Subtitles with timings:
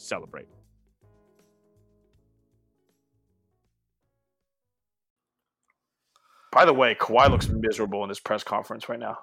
[0.00, 0.48] celebrate.
[6.52, 9.18] By the way, Kawhi looks miserable in this press conference right now.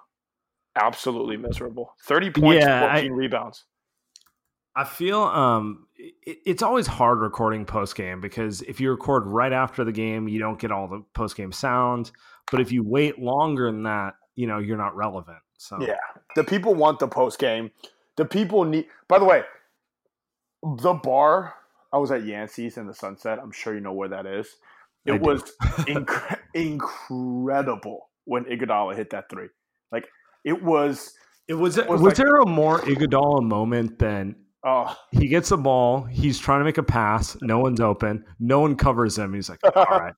[0.76, 1.94] Absolutely miserable.
[2.04, 3.66] 30 points, Yeah, 14 I- rebounds.
[4.76, 9.52] I feel um it, it's always hard recording post game because if you record right
[9.52, 12.12] after the game, you don't get all the post game sound.
[12.52, 15.40] But if you wait longer than that, you know you're not relevant.
[15.58, 15.96] So Yeah.
[16.36, 17.72] The people want the post game.
[18.18, 18.86] The people need.
[19.08, 19.42] By the way,
[20.64, 21.54] the bar.
[21.94, 23.40] I was at Yancy's in the Sunset.
[23.42, 24.48] I'm sure you know where that is.
[25.06, 25.20] It do.
[25.20, 25.44] was
[25.88, 29.48] inc- incredible when Iguodala hit that three.
[29.92, 30.06] Like
[30.44, 31.14] it was.
[31.48, 31.78] it was.
[31.78, 34.36] was Was, like- there a more Iguodala moment than
[34.66, 38.60] Oh, he gets the ball, he's trying to make a pass, no one's open, no
[38.60, 39.34] one covers him.
[39.34, 40.16] He's like, all right.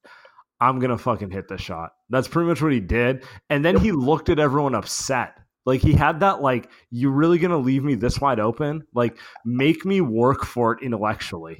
[0.61, 1.91] I'm gonna fucking hit the shot.
[2.09, 3.25] That's pretty much what he did.
[3.51, 5.37] And then he looked at everyone upset.
[5.69, 8.87] Like he had that like, you really gonna leave me this wide open?
[8.95, 11.59] Like, make me work for it intellectually.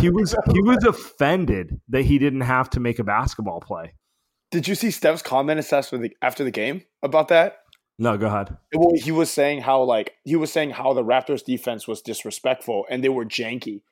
[0.00, 3.92] He was he was offended that he didn't have to make a basketball play.
[4.50, 5.60] did you see Steph's comment
[6.22, 7.58] after the game about that?
[7.98, 8.56] No, go ahead.
[8.74, 12.86] Well, he was saying how like he was saying how the Raptors defense was disrespectful
[12.88, 13.82] and they were janky.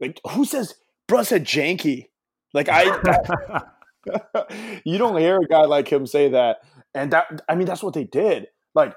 [0.00, 0.74] Like who says
[1.06, 2.06] bro said janky?
[2.54, 3.62] Like I
[4.84, 6.60] you don't hear a guy like him say that.
[6.94, 8.46] And that I mean that's what they did.
[8.76, 8.94] Like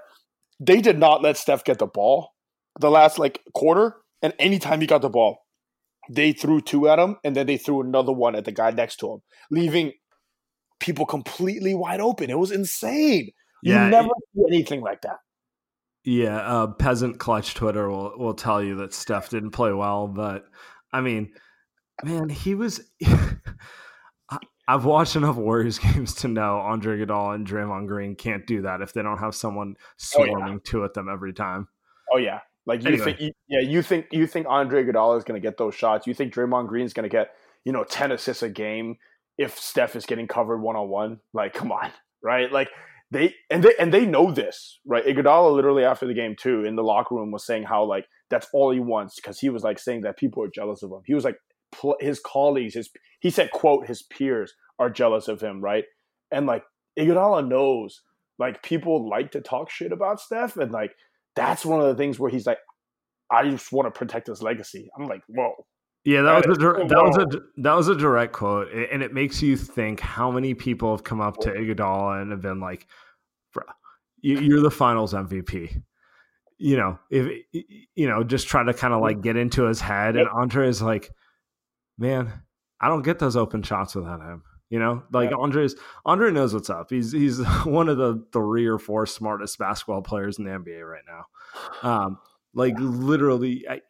[0.59, 2.34] they did not let Steph get the ball
[2.79, 5.45] the last like quarter and anytime he got the ball,
[6.09, 8.97] they threw two at him and then they threw another one at the guy next
[8.97, 9.19] to him,
[9.51, 9.94] leaving
[10.79, 12.29] people completely wide open.
[12.29, 13.31] It was insane.
[13.63, 15.18] You Yeah, never see anything like that.
[16.03, 20.45] Yeah, uh, peasant clutch Twitter will will tell you that Steph didn't play well, but
[20.91, 21.34] I mean,
[22.03, 22.81] man, he was.
[24.69, 28.81] I've watched enough Warriors games to know Andre Iguodala and Draymond Green can't do that
[28.81, 30.31] if they don't have someone Oh, yeah.
[30.31, 31.68] swarming to at them every time.
[32.13, 33.06] Oh yeah, like you Anyway.
[33.06, 36.06] think, you, yeah, you think you think Andre Iguodala is going to get those shots.
[36.07, 37.31] You think Draymond Green is going to get
[37.66, 38.97] you know ten assists a game
[39.38, 41.19] if Steph is getting covered one on one.
[41.34, 41.91] Like, come on,
[42.24, 42.51] right?
[42.51, 42.69] Like
[43.12, 45.03] they and they and they know this, right?
[45.06, 48.47] Iguodala literally after the game too in the locker room was saying how like that's
[48.53, 51.01] all he wants because he was like saying that people are jealous of him.
[51.06, 51.38] He was like
[52.00, 55.85] his colleagues, his he said quote his peers are jealous of him, right?
[56.31, 56.63] And like
[56.97, 58.01] Iguodala knows
[58.38, 60.92] like people like to talk shit about Steph and like
[61.36, 62.57] that's one of the things where he's like,
[63.31, 64.89] I just want to protect his legacy.
[64.98, 65.54] I'm like, whoa.
[66.06, 69.04] Yeah, that was a That dir- that was a that was a direct quote, and
[69.04, 72.62] it makes you think how many people have come up to Iguodala and have been
[72.62, 72.88] like,
[73.54, 73.65] "Bro,
[74.22, 75.83] you- you're the Finals MVP."
[76.57, 77.44] You know, if
[77.95, 80.81] you know, just try to kind of like get into his head, and Andre is
[80.81, 81.12] like,
[82.00, 82.31] "Man,
[82.81, 84.42] I don't get those open shots without him."
[84.72, 85.38] You know, like Yeah.
[85.38, 85.75] Andre's
[86.06, 86.90] Andre knows what's up.
[86.90, 91.04] He's he's one of the three or four smartest basketball players in the NBA right
[91.07, 91.25] now.
[92.06, 92.18] Um,
[92.54, 93.81] like literally, I,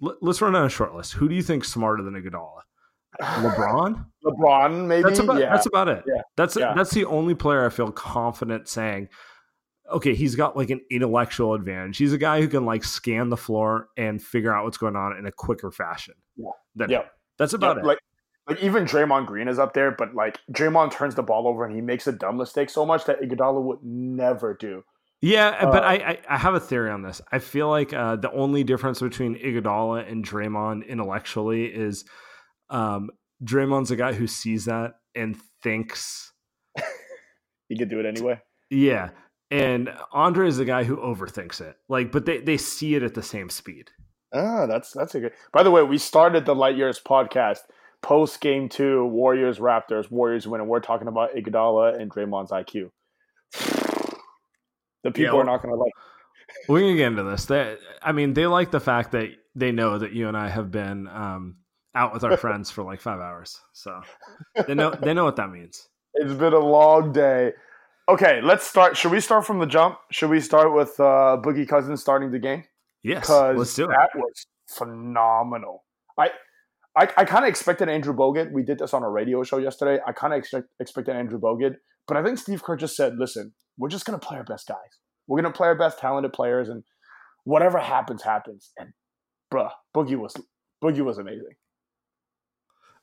[0.00, 1.12] let- let's run down a short list.
[1.14, 2.60] Who do you think smarter than a Iguodala?
[3.20, 4.06] LeBron.
[4.24, 5.02] LeBron, maybe.
[5.02, 5.50] That's about yeah.
[5.50, 6.04] that's about it.
[6.06, 6.22] Yeah.
[6.36, 6.72] That's Yeah.
[6.74, 9.08] that's the only player I feel confident saying.
[9.90, 11.96] Okay, he's got like an intellectual advantage.
[11.96, 15.16] He's a guy who can like scan the floor and figure out what's going on
[15.16, 16.14] in a quicker fashion.
[16.36, 16.50] Yeah.
[16.74, 17.02] Than Yeah.
[17.38, 17.86] That's about Yeah, it.
[17.86, 17.98] Like,
[18.48, 21.74] like even Draymond Green is up there, but like Draymond turns the ball over and
[21.74, 24.82] he makes a dumb mistake so much that Iguodala would never do.
[25.20, 27.20] Yeah, but Uh, I, I I have a theory on this.
[27.32, 32.04] I feel like uh, the only difference between Iguodala and Draymond intellectually is
[32.70, 33.10] um,
[33.44, 36.32] Draymond's a guy who sees that and thinks,
[37.68, 38.40] He could do it anyway.
[38.70, 39.10] yeah,
[39.50, 41.76] and Andre is the guy who overthinks it.
[41.88, 43.90] Like, but they they see it at the same speed.
[44.32, 45.32] Ah, that's that's a good.
[45.52, 47.60] By the way, we started the Light Years podcast
[48.02, 50.10] post game two, Warriors Raptors.
[50.10, 52.90] Warriors win, and we're talking about Iguodala and Draymond's IQ.
[55.04, 55.92] The people well- are not going to like.
[56.66, 57.44] We're gonna get into this.
[57.44, 60.70] They, I mean, they like the fact that they know that you and I have
[60.70, 61.56] been um,
[61.94, 64.00] out with our friends for like five hours, so
[64.66, 65.88] they know they know what that means.
[66.14, 67.52] It's been a long day.
[68.08, 68.96] Okay, let's start.
[68.96, 69.98] Should we start from the jump?
[70.10, 72.64] Should we start with uh, Boogie Cousins starting the game?
[73.02, 73.88] Yes, because let's do it.
[73.88, 75.84] that was phenomenal.
[76.18, 76.30] I
[76.96, 78.50] I, I kind of expected Andrew Bogut.
[78.52, 80.02] We did this on a radio show yesterday.
[80.06, 81.76] I kind of expect, expected Andrew Bogut,
[82.08, 84.66] but I think Steve Kerr just said, "Listen, we're just going to play our best
[84.66, 84.76] guys.
[85.26, 86.82] We're going to play our best talented players, and
[87.44, 88.90] whatever happens, happens." And
[89.52, 90.34] bruh, Boogie was
[90.82, 91.54] Boogie was amazing.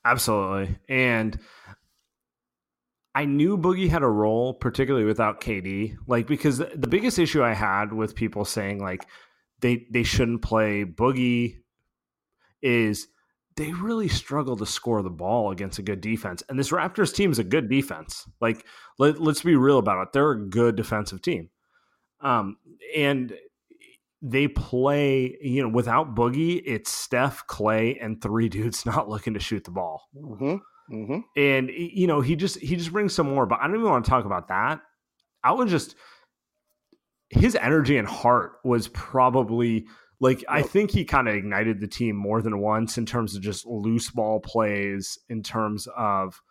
[0.04, 0.78] Absolutely.
[0.88, 1.40] And
[3.16, 5.96] I knew Boogie had a role, particularly without KD.
[6.06, 9.06] Like because the, the biggest issue I had with people saying like
[9.62, 11.58] they they shouldn't play Boogie
[12.62, 13.08] is
[13.56, 16.44] they really struggle to score the ball against a good defense.
[16.50, 18.28] And this Raptors team is a good defense.
[18.42, 18.66] Like
[19.00, 20.14] let, let's be real about it.
[20.14, 21.50] They're a good defensive team.
[22.22, 22.58] Um
[22.96, 23.34] and
[24.22, 29.40] they play, you know, without Boogie, it's Steph, Klay, and three dudes not looking to
[29.40, 30.10] shoot the ball.
[30.16, 30.56] Mm-hmm.
[30.92, 31.20] Mm-hmm.
[31.36, 33.46] And you know, he just he just brings some more.
[33.46, 34.82] But I don't even want to talk about that.
[35.44, 35.96] I would just
[37.30, 39.88] his energy and heart was probably
[40.20, 43.42] like I think he kind of ignited the team more than once in terms of
[43.42, 46.42] just loose ball plays, in terms of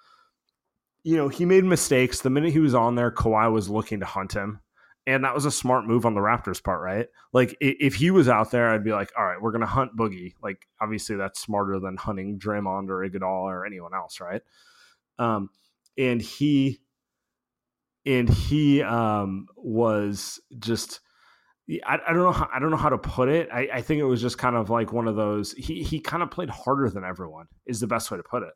[1.05, 2.23] you know, he made mistakes.
[2.23, 4.61] The minute he was on there, Kawhi was looking to hunt him.
[5.07, 7.09] And that was a smart move on the Raptors' part, right?
[7.35, 10.33] Like, if he was out there, I'd be like, all right, we're to hunt Boogie.
[10.43, 14.41] Like, obviously, that's smarter than hunting Draymond or Iguodala or anyone else, right?
[15.19, 15.51] Um,
[15.99, 16.81] and he,
[18.07, 21.01] and he um, was just,
[21.87, 23.49] I, I don't know, how, I don't know how to put it.
[23.53, 25.53] I, I think it was just kind of like one of those.
[25.53, 27.47] He he kind of played harder than everyone.
[27.67, 28.53] Is the best way to put it.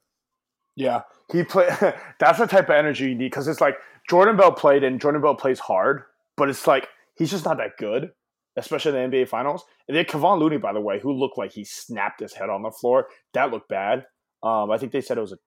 [0.77, 1.03] Yeah,
[1.33, 1.71] he played.
[2.21, 3.77] that's the type of energy you need because it's like
[4.09, 6.03] Jordan Bell played, and Jordan Bell plays hard,
[6.37, 8.11] but it's like he's just not that good,
[8.57, 9.65] especially in the NBA Finals.
[9.89, 12.63] And then Kevon Looney, by the way, who looked like he snapped his head on
[12.63, 14.05] the floor, that looked bad.
[14.43, 15.39] Um, I think they said it was a.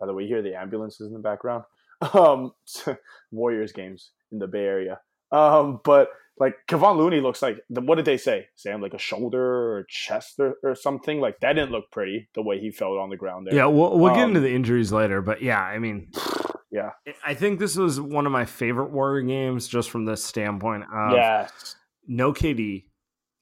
[0.00, 1.62] By the way, you hear the ambulances in the background.
[2.12, 2.52] Um,
[3.30, 5.00] Warriors games in the Bay Area.
[5.32, 6.08] Um, but
[6.38, 8.46] like Kevon Looney looks like the, what did they say?
[8.58, 12.42] Saam like a shoulder or chest or, or something like that didn't look pretty the
[12.42, 13.54] way he fell on the ground there.
[13.54, 16.10] Yeah, we'll, we'll get Um, into the injuries later, but yeah, I mean,
[16.70, 16.90] Yeah.
[17.24, 21.12] I think this was one of my favorite Warrior games just from this standpoint of
[21.12, 21.76] Yes.
[22.08, 22.86] no KD,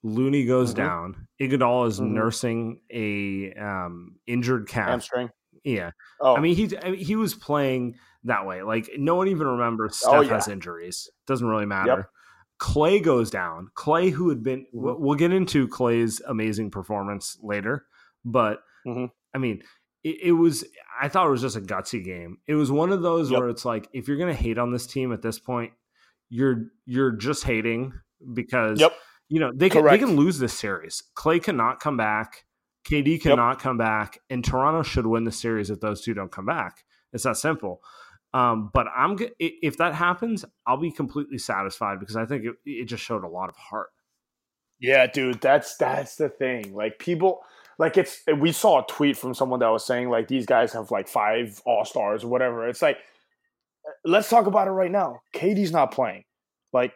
[0.03, 0.77] Looney goes Mhm.
[0.77, 2.09] down, Iguodala is Mhm.
[2.11, 4.87] nursing a um, injured calf.
[4.89, 5.29] Hamstring.
[5.63, 8.61] Yeah, Oh, I mean he I mean, he was playing that way.
[8.63, 10.33] Like no one even remembers Steph Oh, yeah.
[10.35, 11.09] has injuries.
[11.27, 12.09] Doesn't really matter.
[12.61, 13.69] Klay goes down.
[13.75, 15.01] Klay, who had been, Mm-hmm.
[15.03, 17.85] we'll get into Klay's amazing performance later,
[18.23, 19.11] but Mhm.
[19.33, 19.63] I mean,
[20.03, 20.63] it, it was.
[21.01, 22.37] I thought it was just a gutsy game.
[22.47, 23.39] It was one of those Yep.
[23.39, 25.73] where it's like, if you're gonna hate on this team at this point,
[26.29, 27.93] you're you're just hating
[28.33, 28.93] because Yep.
[29.29, 31.03] you know they can they can lose this series.
[31.17, 32.45] Klay cannot come back.
[32.87, 36.45] KD cannot come back, and Toronto should win the series if those two don't come
[36.45, 36.83] back.
[37.13, 37.81] It's that simple.
[38.33, 42.85] Um, but I'm if that happens, I'll be completely satisfied because I think it, it
[42.85, 43.89] just showed a lot of heart.
[44.79, 45.39] yeah, dude.
[45.41, 46.73] That's that's the thing.
[46.73, 47.41] Like people,
[47.77, 48.23] like it's.
[48.39, 51.61] We saw a tweet from someone that was saying like these guys have like five
[51.65, 52.67] All Stars or whatever.
[52.67, 52.97] It's like,
[54.03, 55.21] let's talk about it right now.
[55.35, 56.23] KD's not playing.
[56.73, 56.93] Like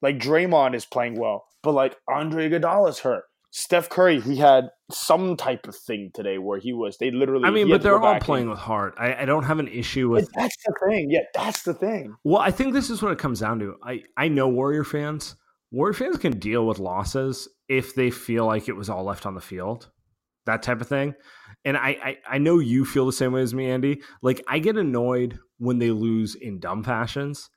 [0.00, 3.24] like Draymond is playing well, but like Andre Iguodala's hurt.
[3.52, 6.98] Steph Curry, he had some type of thing today where he was.
[6.98, 7.44] They literally.
[7.46, 8.94] I mean, but they're all playing and- with heart.
[8.98, 10.30] I, I don't have an issue with.
[10.34, 11.08] that's the thing.
[11.10, 12.14] Yeah, that's the thing.
[12.24, 13.74] Well, I think this is what it comes down to.
[13.84, 15.34] I I know Warrior fans.
[15.72, 19.34] Warrior fans can deal with losses if they feel like it was all left on
[19.34, 19.88] the field,
[20.46, 21.14] that type of thing.
[21.64, 24.00] And I, I I know you feel the same way as me, Andy.
[24.22, 27.50] Like I get annoyed when they lose in dumb fashions.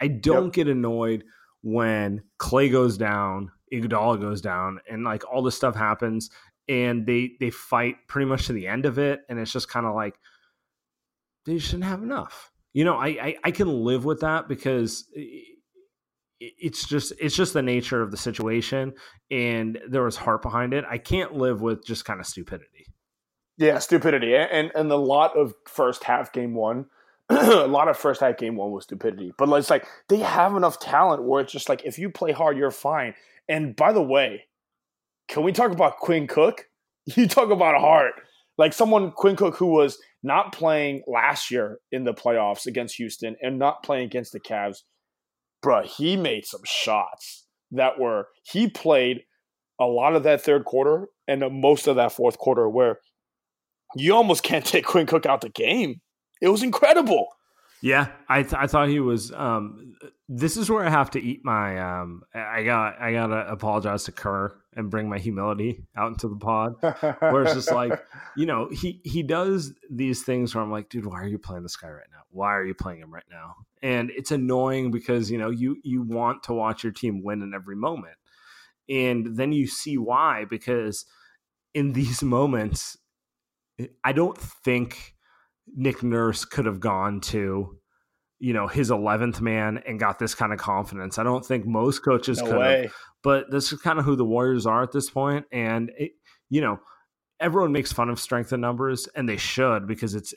[0.00, 0.52] I don't Yep.
[0.54, 1.24] get annoyed
[1.62, 6.30] when Klay goes down, Iguodala goes down, and like all this stuff happens.
[6.68, 9.86] and they they fight pretty much to the end of it, and it's just kind
[9.86, 10.14] of like
[11.46, 12.52] they shouldn't have enough.
[12.72, 15.06] You know, I, I I can live with that because
[16.38, 18.94] it's just it's just the nature of the situation,
[19.30, 20.84] and there was heart behind it.
[20.88, 22.86] I can't live with just kind of stupidity.
[23.58, 26.86] Yeah, stupidity, and and a lot of first half game one.
[27.64, 30.80] a lot of first half game one was stupidity, but it's like they have enough
[30.80, 33.14] talent where it's just like if you play hard, you're fine.
[33.48, 34.46] And by the way,
[35.28, 36.66] can we talk about Quinn Cook?
[37.16, 38.12] You talk about heart.
[38.58, 43.36] Like someone, Quinn Cook, who was not playing last year in the playoffs against Houston
[43.42, 44.82] and not playing against the Cavs,
[45.64, 49.22] bruh, he made some shots that were, he played
[49.80, 53.00] a lot of that third quarter and most of that fourth quarter where
[53.96, 56.00] you almost can't take Quinn Cook out the game.
[56.40, 57.28] It was incredible.
[57.82, 59.32] Yeah, I th- I thought he was.
[59.32, 59.94] Um,
[60.28, 61.78] this is where I have to eat my.
[61.78, 66.36] Um, I got I gotta apologize to Kerr and bring my humility out into the
[66.36, 66.74] pod.
[66.82, 67.98] where it's just like,
[68.36, 71.62] you know, he he does these things where I'm like, dude, why are you playing
[71.62, 72.20] this guy right now?
[72.30, 73.56] Why are you playing him right now?
[73.82, 77.54] And it's annoying because you know you you want to watch your team win in
[77.54, 78.16] every moment,
[78.90, 81.06] and then you see why because
[81.72, 82.98] in these moments,
[84.04, 85.14] I don't think
[85.74, 87.78] Nick Nurse could have gone to,
[88.38, 91.18] you know, his 11th man and got this kind of confidence.
[91.18, 92.82] I don't think most coaches no could way.
[92.82, 92.94] have.
[93.22, 95.46] But this is kind of who the Warriors are at this point.
[95.52, 96.12] And, it,
[96.48, 96.80] you know,
[97.38, 100.34] everyone makes fun of strength in numbers, and they should because it's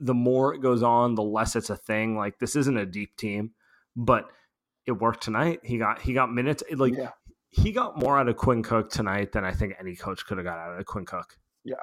[0.00, 2.16] the more it goes on, the less it's a thing.
[2.16, 3.52] Like, this isn't a deep team,
[3.94, 4.28] but
[4.86, 5.60] it worked tonight.
[5.62, 6.62] He got he got minutes.
[6.74, 7.10] Like yeah.
[7.50, 10.44] he got more out of Quinn Cook tonight than I think any coach could have
[10.44, 11.38] got out of Quinn Cook.
[11.64, 11.76] Yeah.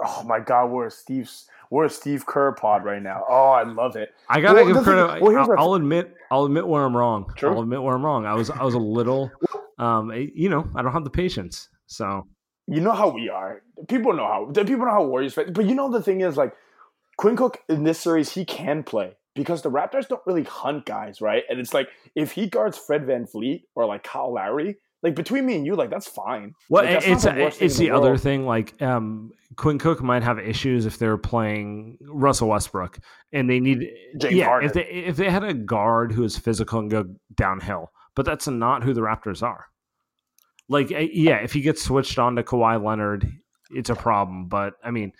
[0.00, 3.24] Oh my God, we're a Steve's we're a Steve Kerr pod right now.
[3.26, 4.10] Oh, I love it.
[4.28, 5.22] I gotta well, give credit.
[5.22, 7.32] Well, I'll, I'll, admit, I'll admit where I'm wrong.
[7.42, 8.26] I'll admit where I'm wrong.
[8.26, 9.32] I was, I was a little,
[9.78, 11.70] um, eh, you know, I don't have the patience.
[11.86, 12.26] So
[12.66, 13.62] you know how we are.
[13.88, 14.52] People know how.
[14.52, 15.34] People know how Warriors.
[15.34, 16.52] But you know the thing is, like
[17.16, 21.22] Quinn Cook in this series, he can play because the Raptors don't really hunt guys,
[21.22, 21.44] right?
[21.48, 25.44] And it's like if he guards Fred Van VanVleet or like Kyle Lowry, like between
[25.44, 26.54] me and you, like that's fine.
[26.68, 28.46] Well, like, it's the it's the, the other thing.
[28.46, 33.00] Like um, Quinn Cook might have issues if they're playing Russell Westbrook
[33.32, 34.68] and they need James yeah Harden.
[34.68, 37.04] if they if they had a guard who is physical and go
[37.34, 39.66] downhill, but that's not who the Raptors are.
[40.68, 43.28] Like eh, yeah, if he gets switched on to Kawhi Leonard,
[43.70, 44.46] it's a problem.
[44.46, 45.12] But I mean,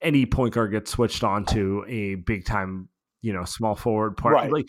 [0.00, 2.88] any point guard gets switched on to a big time
[3.22, 4.34] you know small forward part.
[4.34, 4.52] Right.
[4.52, 4.66] Like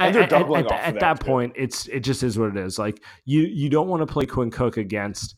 [0.00, 2.78] at, at, at, at that, point, it's it just is what it is.
[2.78, 5.36] Like you you don't want to play Quinn Cook against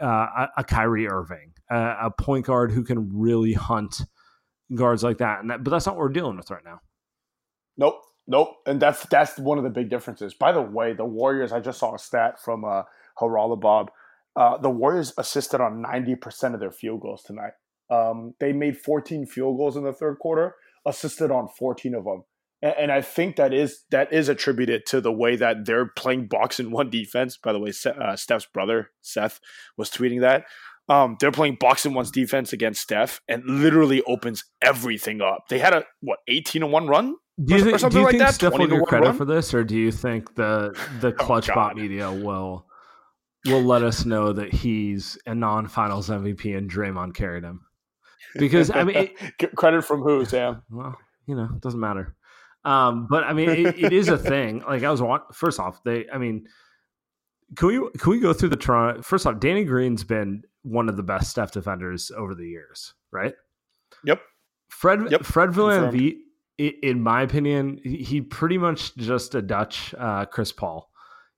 [0.00, 4.02] uh, a, a Kyrie Irving, uh, a point guard who can really hunt
[4.74, 5.40] guards like that.
[5.40, 6.80] And that, but that's not what we're dealing with right now.
[7.76, 8.56] Nope, nope.
[8.66, 10.34] And that's that's one of the big differences.
[10.34, 11.52] By the way, the Warriors.
[11.52, 12.82] I just saw a stat from uh,
[13.20, 13.88] Haralabob.
[14.34, 17.52] Uh, the Warriors assisted on ninety percent of their field goals tonight.
[17.90, 22.24] Um, they made fourteen field goals in the third quarter, assisted on fourteen of them
[22.62, 26.58] and I think that is that is attributed to the way that they're playing box
[26.58, 27.36] and one defense.
[27.36, 29.40] By the way, uh, Steph's brother Seth
[29.76, 30.46] was tweeting that
[30.88, 35.48] um, they're playing box and one's defense against Steph, and literally opens everything up.
[35.48, 37.16] They had a what eighteen to one run.
[37.44, 38.34] Do you, think, do you like think that?
[38.34, 39.16] Steph will get credit run?
[39.16, 42.66] for this, or do you think the the oh, clutch oh, bot media will
[43.46, 47.62] will let us know that he's a non-finals MVP and Draymond carried him?
[48.36, 50.62] Because I mean, it, credit from who, Saam?
[50.70, 50.96] Well,
[51.26, 52.14] you know, it doesn't matter.
[52.66, 54.62] Um, but I mean, it, it is a thing.
[54.66, 55.00] Like I was
[55.32, 56.06] first off, they.
[56.12, 56.46] I mean,
[57.56, 59.02] can we can we go through the Toronto?
[59.02, 63.34] First off, Danny Green's been one of the best Steph defenders over the years, right?
[64.04, 64.20] Yep.
[64.68, 65.24] Fred yep.
[65.24, 66.16] Fred VanVleet,
[66.58, 70.90] in my opinion, he pretty much just a Dutch uh, Chris Paul.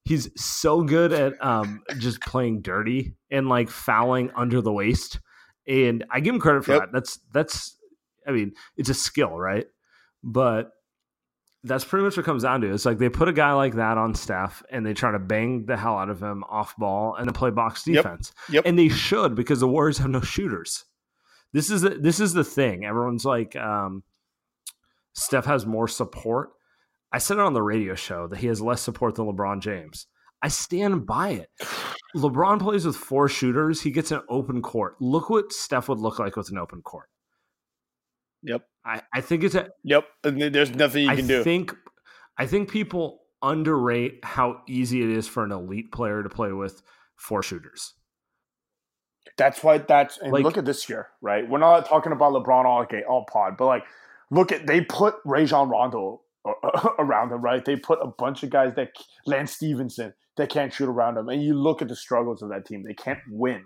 [0.04, 5.20] He's so good at um, just playing dirty and like fouling under the waist,
[5.66, 6.80] and I give him credit for yep.
[6.84, 6.92] that.
[6.92, 7.76] That's that's.
[8.26, 9.66] I mean, it's a skill, right?
[10.22, 10.72] But
[11.64, 12.72] that's pretty much what comes down to.
[12.72, 15.66] It's like they put a guy like that on Steph and they try to bang
[15.66, 18.32] the hell out of him off ball and then play box defense.
[18.48, 18.54] Yep.
[18.54, 18.64] Yep.
[18.66, 20.84] And they should because the Warriors have no shooters.
[21.52, 22.84] This is the, this is the thing.
[22.84, 24.02] Everyone's like, um,
[25.14, 26.50] Steph has more support.
[27.10, 30.06] I said it on the radio show that he has less support than LeBron James.
[30.42, 31.50] I stand by it.
[32.16, 33.82] LeBron plays with four shooters.
[33.82, 34.96] He gets an open court.
[35.00, 37.08] Look what Steph would look like with an open court.
[38.42, 38.62] Yep.
[38.84, 40.04] I, I think it's a Yep.
[40.24, 41.40] And there's nothing you I can do.
[41.40, 41.74] I think
[42.36, 46.82] I think people underrate how easy it is for an elite player to play with
[47.16, 47.94] four shooters.
[49.36, 51.48] That's why that's and like, look at this year, right?
[51.48, 53.84] We're not talking about LeBron all okay, all pod, but like
[54.30, 56.22] look at they put Rajon Rondo
[56.98, 57.64] around him, right?
[57.64, 58.92] They put a bunch of guys that
[59.26, 62.64] Lance Stephenson that can't shoot around him, and you look at the struggles of that
[62.64, 63.64] team; they can't win,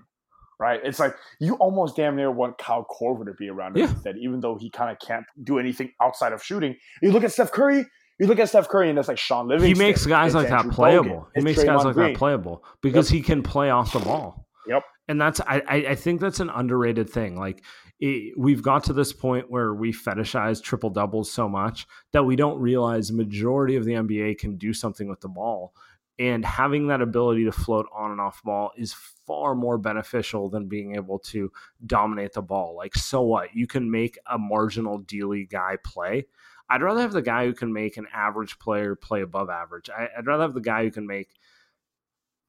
[0.63, 0.81] right?
[0.85, 3.91] It's like you almost damn near want Kyle Korver to be around him Yeah.
[3.91, 6.77] instead, even though he kind of can't do anything outside of shooting.
[7.03, 7.85] You look at Steph Curry.
[8.21, 9.75] You look at Steph Curry, and it's like Shaun Livingston.
[9.75, 11.29] He makes guys like that playable.
[11.35, 12.13] He makes guys like Green.
[12.13, 14.47] that playable because he can play off the ball.
[14.69, 14.83] Yep.
[15.09, 17.37] And that's I I, I think that's an underrated thing.
[17.37, 17.65] Like
[17.99, 22.37] it, we've got to this point where we fetishize triple doubles so much that we
[22.37, 25.75] don't realize majority of the NBA can do something with the ball.
[26.23, 28.95] And having that ability to float on and off ball is
[29.27, 31.51] far more beneficial than being able to
[31.85, 32.77] dominate the ball.
[32.77, 33.55] Like, so what?
[33.57, 36.27] You can make a marginal dealy guy play.
[36.71, 39.91] I'd rather have the guy who can make an average player play above average.
[39.91, 41.31] I, I'd rather have the guy who can make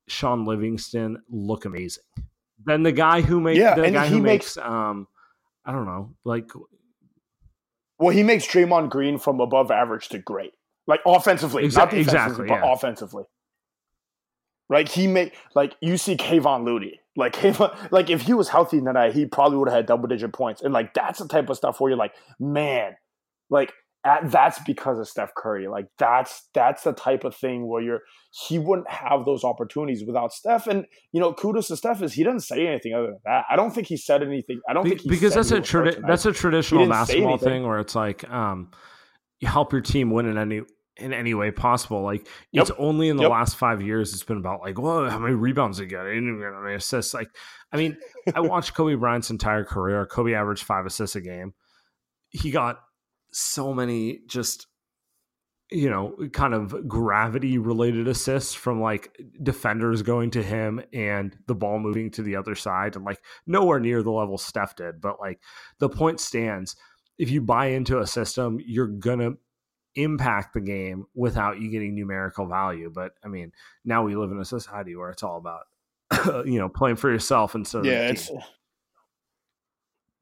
[0.08, 2.04] Shaun Livingston look amazing
[2.64, 5.08] than the guy who makes Yeah, the and guy he who makes- makes um
[5.66, 6.52] I don't know, like
[7.98, 10.52] Well, he makes Draymond Green from above average to great,
[10.86, 12.74] like offensively, not defensively, exactly, but yeah.
[12.74, 13.24] offensively.
[14.74, 14.90] Right?
[14.90, 19.14] He make like you see Kevon Looney, like Kevon, like if he was healthy tonight,
[19.14, 21.80] he probably would have had double digit points, and like that's the type of stuff
[21.80, 22.96] where you're like, man,
[23.52, 23.72] like
[24.04, 25.68] at, that's because of Steph Curry.
[25.68, 28.02] Like that's that's the type of thing where you're
[28.48, 30.66] he wouldn't have those opportunities without Steph.
[30.66, 33.46] And you know, kudos to Steph is he doesn't say anything other than that.
[33.50, 34.60] I don't think he said anything.
[34.68, 37.68] I don't Be- think he because said that's a tradi- that's a traditional basketball thing
[37.68, 38.72] where it's like um
[39.40, 40.62] you help your team win in any
[40.98, 42.02] in any way possible.
[42.04, 42.62] Like Yep.
[42.62, 43.32] it's only in the Yep.
[43.32, 46.06] last five years it's been about like, whoa, how many rebounds did he get?
[46.06, 47.14] He didn't get any assists.
[47.14, 47.30] Like,
[47.72, 47.98] I mean,
[48.36, 50.06] I watched Kobe Bryant's entire career.
[50.06, 51.54] Kobe averaged five assists a game.
[52.30, 52.80] He got
[53.32, 54.68] so many just
[55.72, 61.56] you know, kind of gravity related assists from like defenders going to him and the
[61.56, 65.02] ball moving to the other side and like nowhere near the level Steph did.
[65.02, 65.42] But like
[65.80, 66.76] the point stands.
[67.18, 69.32] If you buy into a system, you're gonna
[69.96, 72.92] impact the game without you getting numerical value.
[72.94, 73.52] But I mean,
[73.86, 75.66] now we live in a society where it's all about
[76.46, 78.32] you know playing for yourself instead of yeah, it's.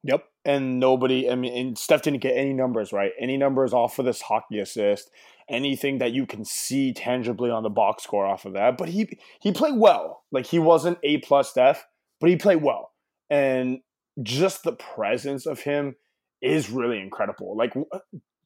[0.03, 0.23] Yep.
[0.45, 3.11] And nobody, I mean, and Steph didn't get any numbers, right?
[3.19, 5.11] Any numbers off of this hockey assist,
[5.47, 8.77] anything that you can see tangibly on the box score off of that.
[8.77, 10.23] But he he played well.
[10.31, 11.85] Like he wasn't A plus Steph,
[12.19, 12.91] but he played well.
[13.29, 13.81] And
[14.23, 15.95] just the presence of him
[16.41, 17.55] is really incredible.
[17.55, 17.73] Like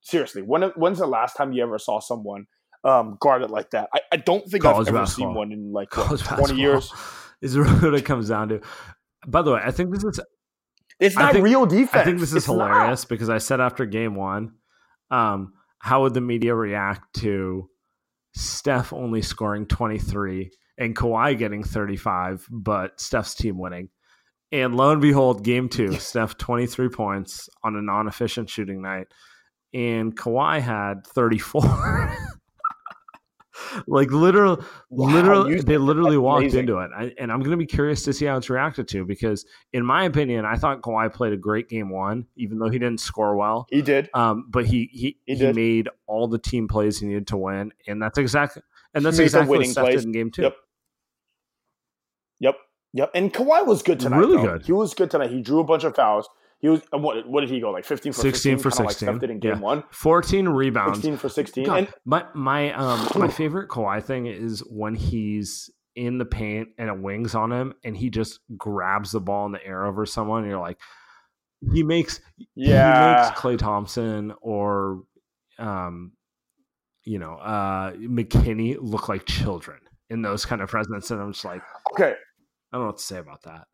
[0.06, 2.46] seriously, when when's the last time you ever saw someone
[2.86, 3.90] um, it like that?
[3.94, 5.32] I, I don't think College I've ever basketball.
[5.32, 6.94] seen one in like what, 20 basketball years.
[7.42, 8.62] is really what it comes down to.
[9.28, 10.20] By the way, I think this is
[11.00, 11.96] It's not think- real defense.
[11.96, 12.70] I think this is It's not.
[12.70, 14.54] hilarious because I said after game one,
[15.12, 17.70] um, how would the media react to
[18.36, 23.90] Steph only scoring 23 and Kawhi getting 35, but Steph's team winning?
[24.52, 29.08] And lo and behold, game two, Steph 23 points on a non efficient shooting night,
[29.76, 31.62] and Kawhi had 34.
[33.88, 36.62] like literal, Wow, literally, you- they literally walked amazing.
[36.62, 36.92] into it.
[36.96, 39.86] I, and I'm going to be curious to see how it's reacted to because, in
[39.86, 43.36] my opinion, I thought Kawhi played a great game one, even though he didn't score
[43.36, 43.68] well.
[43.70, 44.10] He did.
[44.14, 47.72] Um, but he he, He he, made all the team plays he needed to win,
[47.88, 48.62] and that's exactly
[48.94, 50.02] and that's exactly what Steph plays.
[50.02, 50.44] did in game two.
[50.44, 50.56] Yep.
[52.40, 52.56] Yep.
[52.94, 53.12] Yep.
[53.14, 54.18] And Kawhi was good tonight.
[54.20, 54.54] Really though.
[54.58, 54.66] good.
[54.66, 55.32] He was good tonight.
[55.32, 56.30] He drew a bunch of fouls.
[56.60, 57.28] He was uh, what?
[57.28, 57.86] What did he go like?
[57.86, 59.08] Fifteen for 16 for kinda like 16.
[59.08, 59.60] Steph did in game Yeah.
[59.60, 59.84] one.
[59.92, 60.98] 14 rebounds.
[60.98, 61.66] Sixteen for sixteen.
[61.66, 66.70] God, And my my um my favorite Kawhi thing is when he's in the paint
[66.78, 70.06] and it wings on him and he just grabs the ball in the air over
[70.06, 70.78] someone and you're like
[71.74, 75.04] he makes he yeah, makes Klay Thompson or
[75.58, 76.12] um
[77.04, 81.46] you know uh McKinnie look like children in those kind of presents and I'm just
[81.46, 81.62] like
[81.94, 82.14] okay.
[82.74, 83.68] I don't know what to say about that.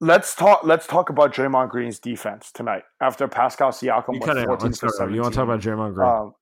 [0.00, 0.64] Let's talk.
[0.64, 4.46] Let's talk about Draymond Green's defense tonight after Pascal Siakam You went cut it out.
[4.46, 5.16] fourteen for seventeen.
[5.16, 6.08] You want to talk about Draymond Green?
[6.08, 6.34] Um,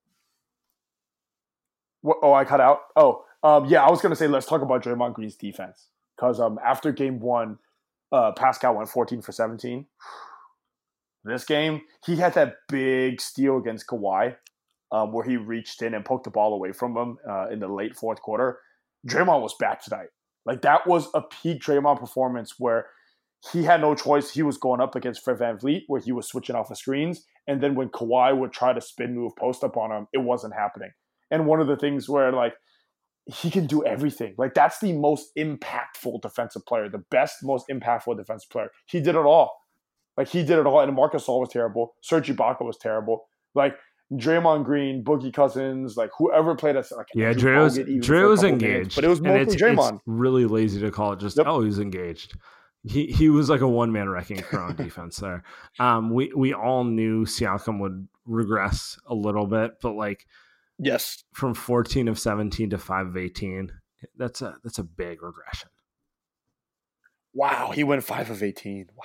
[2.01, 2.81] what, oh, I cut out.
[2.97, 6.59] Oh, um, yeah, I was gonna say let's talk about Draymond Green's defense because um,
[6.65, 7.59] after game one,
[8.11, 9.87] uh, Pascal went fourteen for seventeen.
[11.25, 14.35] This game, he had that big steal against Kawhi,
[14.91, 17.69] um, where he reached in and poked the ball away from him uh, in the
[17.69, 18.59] late fourth quarter.
[19.07, 20.09] Draymond was back tonight.
[20.45, 22.87] Like that was a peak Draymond performance where
[23.51, 24.31] he had no choice.
[24.31, 27.25] He was going up against Fred VanVleet, where he was switching off the screens.
[27.47, 30.55] And then when Kawhi would try to spin move post up on him, it wasn't
[30.55, 30.91] happening.
[31.31, 32.55] And one of the things where like
[33.27, 34.35] he can do everything.
[34.37, 38.71] Like that's the most impactful defensive player, the best, most impactful defensive player.
[38.87, 39.57] He did it all.
[40.17, 40.81] Like he did it all.
[40.81, 41.95] And Marc Gasol was terrible.
[42.03, 43.29] Serge Ibaka was terrible.
[43.55, 43.77] Like
[44.13, 46.93] Draymond Green, Boogie Cousins, like whoever played us.
[46.93, 49.95] Like yeah, Dre was, Dre was minutes, engaged, but it was and it's, Draymond.
[49.95, 51.47] It's really lazy to call it just Yep.
[51.49, 52.35] oh he was engaged.
[52.85, 55.45] He he was like a one man wrecking crew on defense there.
[55.79, 60.27] Um, we we all knew Siakam would regress a little bit, but like
[60.79, 63.73] yes, from fourteen of seventeen to five of eighteen,
[64.17, 65.69] that's a that's a big regression.
[67.35, 68.87] Wow, he went five of eighteen.
[68.97, 69.05] Wow.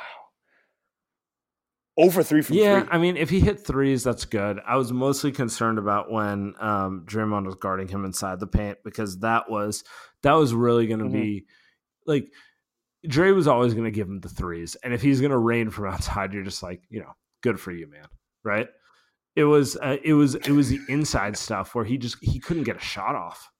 [2.00, 2.90] Over three from yeah, three.
[2.92, 4.60] I mean, if he hit threes, that's good.
[4.68, 9.20] I was mostly concerned about when um, Draymond was guarding him inside the paint because
[9.20, 9.84] that was
[10.22, 11.12] that was really going to Mhm.
[11.13, 11.46] be
[12.06, 12.32] like
[13.08, 15.70] Dre was always going to give him the threes, and if he's going to rain
[15.70, 18.06] from outside, you're just like, you know, good for you, man,
[18.43, 18.67] right?
[19.36, 22.63] It was uh, it was it was the inside stuff where he just he couldn't
[22.63, 23.52] get a shot off.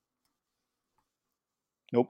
[1.92, 2.08] Nope.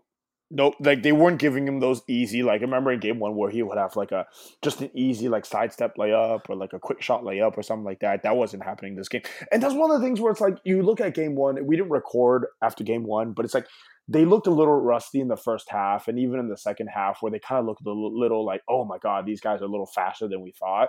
[0.50, 0.74] Nope.
[0.80, 2.42] Like they weren't giving him those easy.
[2.42, 4.26] Like I remember in game one where he would have like a
[4.62, 8.00] just an easy like sidestep layup or like a quick shot layup or something like
[8.00, 8.22] that.
[8.22, 9.22] That wasn't happening this game.
[9.52, 11.66] And that's one of the things where it's like you look at game one.
[11.66, 13.66] We didn't record after game one, but it's like
[14.08, 17.18] they looked a little rusty in the first half and even in the second half
[17.20, 19.68] where they kind of looked a little, like, oh my god, these guys are a
[19.68, 20.88] little faster than we thought.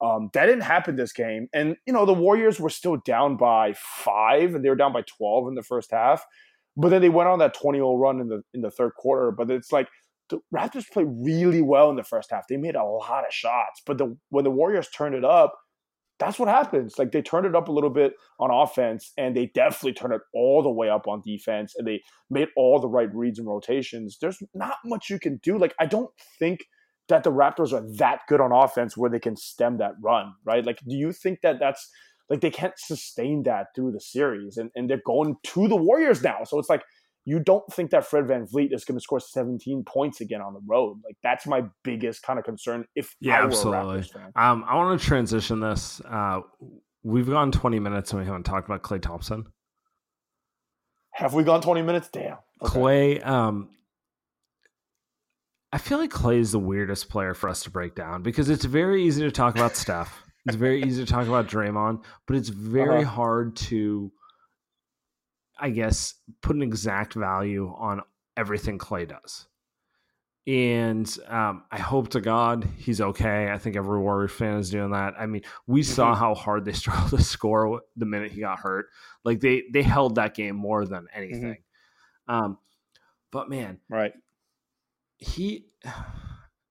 [0.00, 3.74] Um, that didn't happen this game, and you know the Warriors were still down by
[3.76, 6.24] five, and they were down by twelve in the first half.
[6.76, 9.30] But then they went on that 20-0 run in the in the third quarter.
[9.30, 9.88] But it's like
[10.30, 12.46] the Raptors played really well in the first half.
[12.48, 13.82] They made a lot of shots.
[13.84, 15.54] But the when the Warriors turned it up,
[16.20, 16.98] that's what happens.
[16.98, 20.20] Like they turned it up a little bit on offense, and they definitely turned it
[20.34, 24.18] all the way up on defense, and they made all the right reads and rotations.
[24.20, 25.58] There's not much you can do.
[25.58, 26.60] Like I don't think
[27.08, 30.64] that the Raptors are that good on offense where they can stem that run, right?
[30.64, 31.90] Like, do you think that that's
[32.28, 36.22] like they can't sustain that through the series and, and they're going to the Warriors
[36.22, 36.44] now?
[36.44, 36.82] So it's like,
[37.24, 40.60] you don't think that Fred VanVleet is going to score 17 points again on the
[40.66, 40.98] road.
[41.04, 44.04] Like, that's my biggest kind of concern if Yeah, I were absolutely.
[44.36, 46.00] Um, I want to transition this.
[46.08, 46.40] Uh,
[47.02, 49.44] we've gone 20 minutes and we haven't talked about Klay Thompson.
[51.12, 52.08] Have we gone 20 minutes?
[52.10, 52.38] Damn.
[52.62, 52.78] Okay.
[52.78, 53.68] Klay, um,
[55.72, 58.64] I feel like Klay is the weirdest player for us to break down because it's
[58.64, 60.24] very easy to talk about Steph.
[60.46, 63.10] It's very easy to talk about Draymond, but it's very Uh-huh.
[63.10, 64.10] hard to,
[65.60, 68.00] I guess, put an exact value on
[68.36, 69.46] everything Klay does.
[70.46, 73.50] And um, I hope to God he's okay.
[73.52, 75.14] I think every Warrior fan is doing that.
[75.18, 78.86] I mean, we saw how hard they struggled to score the minute he got hurt.
[79.22, 81.58] Like they they held that game more than anything.
[82.26, 82.58] Um,
[83.30, 84.12] but man, Right.
[85.18, 85.66] he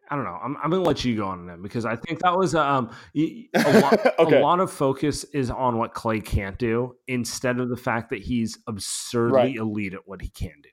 [0.09, 0.39] I don't know.
[0.43, 2.89] I'm, I'm going to let you go on him because I think that was um
[3.13, 4.39] y- a lot, Okay.
[4.39, 8.19] a lot of focus is on what Klay can't do instead of the fact that
[8.23, 9.55] he's absurdly Right.
[9.55, 10.69] elite at what he can do.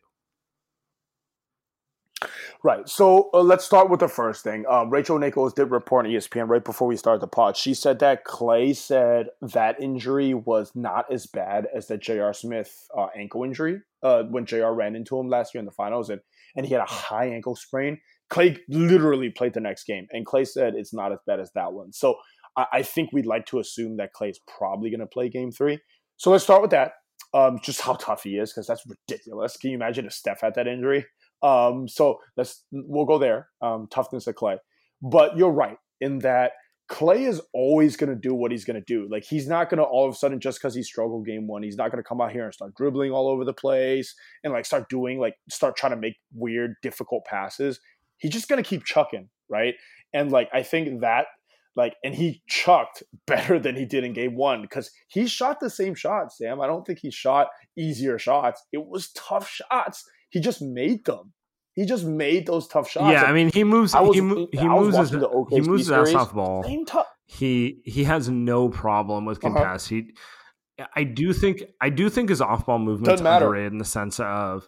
[2.63, 2.89] Right.
[2.89, 4.65] So uh, let's start with the first thing.
[4.69, 7.57] Um, Rachel Nichols did report on ESPN right before we started the pod.
[7.57, 12.33] She said that Klay said that injury was not as bad as the J.R.
[12.33, 14.75] Smith uh, ankle injury uh, when J.R.
[14.75, 16.23] ran into him last year in the finals, and
[16.57, 17.99] and he had a high ankle sprain.
[18.33, 21.73] Klay literally played the next game, and Klay said it's not as bad as that
[21.73, 21.93] one.
[21.93, 22.17] So
[22.57, 25.51] I, I think we'd like to assume that Klay is probably going to play Game
[25.51, 25.79] Three.
[26.17, 26.93] So let's start with that.
[27.35, 29.57] Um, just how tough he is, because that's ridiculous.
[29.57, 31.07] Can you imagine if Steph had that injury?
[31.43, 33.49] Um, so let's we'll go there.
[33.61, 34.59] Um, toughness of Klay,
[35.03, 36.53] but you're right in that
[36.91, 39.09] Klay is always going to do what he's going to do.
[39.11, 41.63] Like he's not going to all of a sudden just because he struggled game one,
[41.63, 44.53] he's not going to come out here and start dribbling all over the place and
[44.53, 47.81] like start doing like start trying to make weird, difficult passes.
[48.19, 49.75] He's just going to keep chucking, right?
[50.13, 51.27] And like I think that
[51.75, 55.71] like and he chucked better than he did in game one because he shot the
[55.71, 56.63] same shots, Saam.
[56.63, 58.63] I don't think he shot easier shots.
[58.73, 60.05] It was tough shots.
[60.31, 61.33] He just made them.
[61.75, 63.13] He just made those tough shots.
[63.13, 65.51] yeah, And I mean he moves I was- he, mo- he moves his, the OKC
[65.53, 66.15] he moves series.
[66.15, 66.63] off ball.
[66.65, 67.07] same tough.
[67.27, 69.55] He he has no problem with Uh-huh.
[69.55, 69.89] contest.
[69.91, 70.15] He
[70.95, 74.19] I do think I do think his off ball movement is underrated in the sense
[74.21, 74.67] of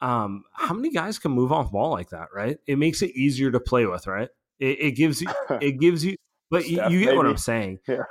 [0.00, 2.58] um how many guys can move off ball like that, right?
[2.66, 4.28] It makes it easier to play with, right?
[4.58, 5.28] It, it gives you
[5.60, 6.16] it gives you
[6.50, 7.26] but you, Steph, you get what.
[7.26, 7.78] I'm saying.
[7.86, 8.02] Yeah.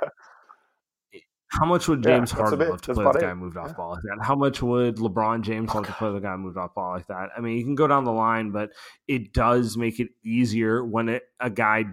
[1.52, 3.68] How much would James that's Harden love to that's play with a guy moved off
[3.68, 3.74] Yeah.
[3.74, 4.18] ball like that?
[4.22, 7.08] How much would LeBron James love to play with a guy moved off ball like
[7.08, 7.30] that?
[7.36, 8.70] I mean, you can go down the line, but
[9.08, 11.86] it does make it easier when it, a guy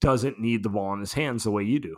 [0.00, 1.96] doesn't need the ball in his hands the way you do.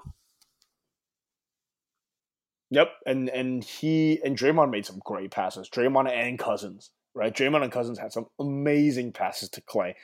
[2.71, 5.69] Yep, and and he and Draymond made some great passes.
[5.69, 7.35] Draymond and Cousins, right?
[7.35, 9.95] Draymond and Cousins had some amazing passes to Klay,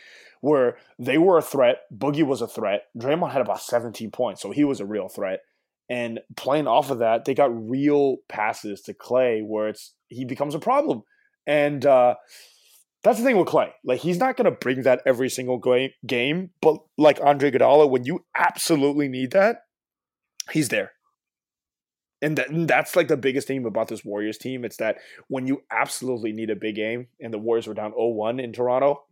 [0.41, 1.83] where they were a threat.
[1.97, 2.87] Boogie was a threat.
[2.99, 5.41] Draymond had about 17 points, so he was a real threat.
[5.89, 10.57] And playing off of that, they got real passes to Klay, where it's he becomes
[10.57, 11.03] a problem.
[11.47, 12.17] And uh,
[13.05, 13.71] that's the thing with Klay.
[13.85, 15.63] Like he's not going to bring that every single
[16.05, 19.59] game, but like Andre Iguodala, when you absolutely need that,
[20.51, 20.91] he's there.
[22.23, 24.65] And, and that's like the biggest thing about this Warriors team.
[24.65, 24.97] It's that
[25.29, 29.03] when you absolutely need a big game, and the Warriors were down 0-1 in Toronto,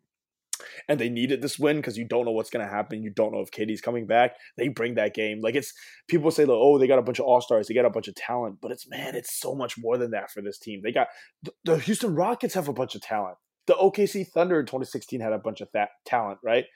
[0.88, 3.02] and they needed this win because you don't know what's going to happen.
[3.02, 4.36] You don't know if KD's coming back.
[4.56, 5.40] They bring that game.
[5.40, 5.72] Like it's
[6.08, 8.08] people say, like, oh, they got a bunch of all stars, they got a bunch
[8.08, 10.80] of talent, but it's man, it's so much more than that for this team.
[10.82, 11.08] They got
[11.42, 13.36] the, the Houston Rockets have a bunch of talent.
[13.66, 16.66] the OKC Thunder in 2016 had a bunch of that talent, right?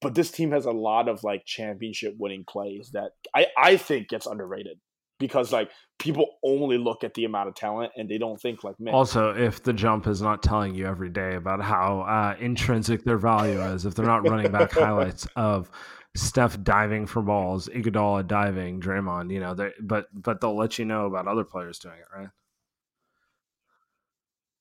[0.00, 4.08] But this team has a lot of like championship winning plays that I, I think
[4.08, 4.78] gets underrated
[5.22, 8.78] because like people only look at the amount of talent and they don't think like
[8.78, 8.92] man.
[8.92, 13.16] Also, if the jump is not telling you every day about how uh, intrinsic their
[13.16, 15.70] value is, if they're not running back highlights of
[16.14, 21.06] Steph diving for balls, Iguodala diving, Draymond, you know, but but they'll let you know
[21.06, 22.28] about other players doing it, right?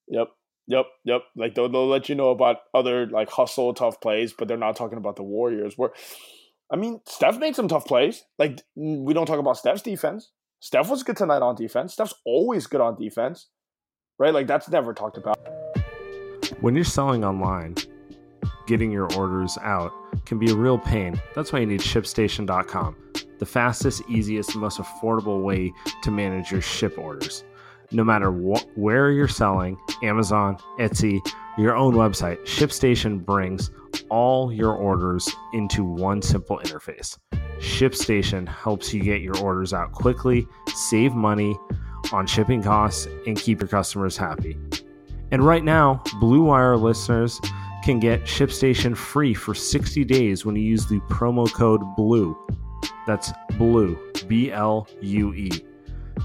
[0.07, 0.27] Yep.
[0.67, 1.21] Yep, yep.
[1.35, 4.75] Like they'll, they'll let you know about other like hustle tough plays, but they're not
[4.75, 5.73] talking about the Warriors.
[5.75, 5.91] Where,
[6.71, 8.23] I mean, Steph made some tough plays.
[8.37, 10.31] Like we don't talk about Steph's defense.
[10.61, 11.93] Steph was good tonight on defense.
[11.93, 13.49] Steph's always good on defense,
[14.17, 14.33] right?
[14.33, 15.37] Like that's never talked about.
[16.61, 17.75] When you're selling online,
[18.67, 19.91] getting your orders out
[20.25, 21.19] can be a real pain.
[21.35, 22.95] That's why you need ShipStation.com,
[23.39, 27.43] the fastest, easiest, most affordable way to manage your ship orders
[27.91, 31.19] no matter wh- where you're selling Amazon, Etsy,
[31.57, 33.69] your own website, ShipStation brings
[34.09, 37.17] all your orders into one simple interface.
[37.61, 41.55] ShipStation helps you get your orders out quickly, save money
[42.11, 44.57] on shipping costs, and keep your customers happy.
[45.29, 47.39] And right now, Blue Wire listeners
[47.83, 52.35] can get ShipStation free for 60 days when you use the promo code BLUE.
[53.05, 53.97] That's BLUE,
[54.27, 55.51] B L U E.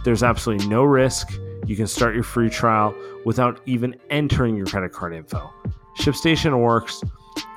[0.04, 2.94] There's absolutely no risk you can start your free trial
[3.24, 5.52] without even entering your credit card info.
[5.98, 7.02] ShipStation works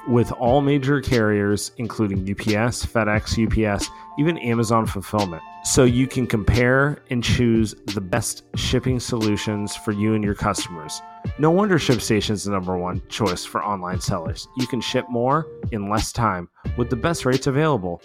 [0.08, 5.42] with all major carriers, including UPS, FedEx, UPS, even Amazon Fulfillment.
[5.63, 11.02] So you can compare and choose the best shipping solutions for you and your customers.
[11.38, 14.48] No wonder ShipStation is the number one choice for online sellers.
[14.58, 18.02] You can ship more in less time with the best rates available.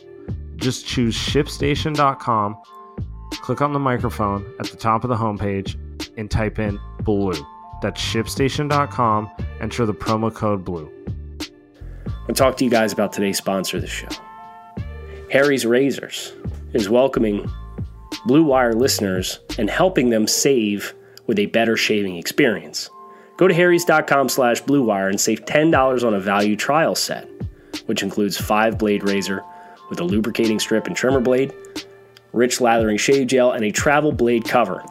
[0.56, 2.62] Just choose shipstation.com,
[3.30, 5.76] click on the microphone at the top of the homepage,
[6.16, 7.34] and type in BLUE.
[7.82, 9.30] That's shipstation.com.
[9.60, 10.90] Enter the promo code BLUE.
[12.28, 14.08] I'll talk to you guys about today's sponsor of the show.
[15.30, 16.32] Harry's Razors
[16.72, 17.50] is welcoming
[18.26, 20.94] Blue Wire listeners and helping them save
[21.26, 22.88] with a better shaving experience.
[23.36, 27.28] Go to harrys.com slash bluewire and save $10 on a value trial set,
[27.86, 29.42] which includes five blade razor
[29.90, 31.52] with a lubricating strip and trimmer blade,
[32.32, 34.84] rich lathering shave gel, and a travel blade cover.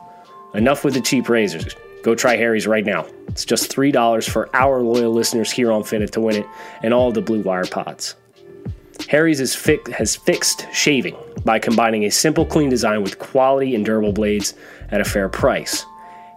[0.54, 1.76] Enough with the cheap razors.
[2.04, 3.08] Go try Harry's right now.
[3.34, 6.46] It's just $3 for our loyal listeners here on Finit to win it
[6.84, 8.14] and all the Blue Wire pods.
[9.10, 14.14] Harry's fi- has fixed shaving by combining a simple, clean design with quality and durable
[14.14, 14.54] blades
[14.92, 15.84] at a fair price.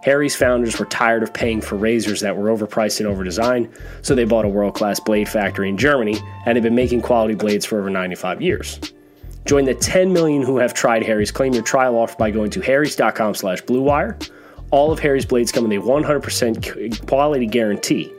[0.01, 3.69] Harry's founders were tired of paying for razors that were overpriced and overdesigned,
[4.01, 7.35] so they bought a world class blade factory in Germany and have been making quality
[7.35, 8.79] blades for over 95 years.
[9.45, 11.29] Join the 10 million who have tried Harry's.
[11.29, 14.19] Claim your trial offer by going to harrys.com slash bluewire.
[14.71, 18.11] All of Harry's blades come with a 100% quality guarantee.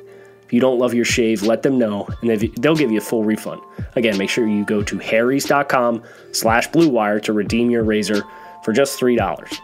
[0.44, 3.22] If you don't love your shave, let them know, and they'll give you a full
[3.22, 3.60] refund.
[3.96, 8.22] Again, make sure you go to harrys.com slash bluewire to redeem your razor
[8.64, 9.60] for just $3.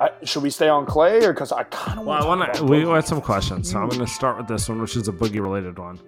[0.00, 2.64] I, should we stay on Klay or because I kind of well, want to?
[2.64, 5.12] We had some questions, so I'm going to start with this one, which is a
[5.12, 5.98] boogie related one.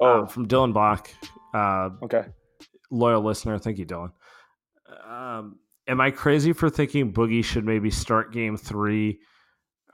[0.00, 1.10] Oh, uh, from Dylan Block.
[1.52, 2.26] Uh, okay
[2.90, 3.58] loyal listener.
[3.58, 4.12] Thank you, Dylan.
[5.06, 9.18] Um, am I crazy for thinking Boogie should maybe start game three?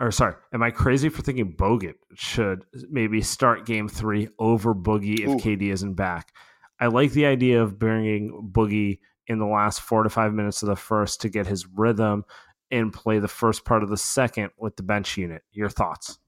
[0.01, 5.21] Or sorry, am I crazy for thinking Bogut should maybe start game three over Boogie
[5.21, 5.37] if Ooh.
[5.37, 6.33] KD isn't back?
[6.81, 10.69] I like the idea of bringing Boogie in the last four to five minutes of
[10.69, 12.25] the first to get his rhythm
[12.71, 15.43] and play the first part of the second with the bench unit.
[15.53, 16.19] Your thoughts?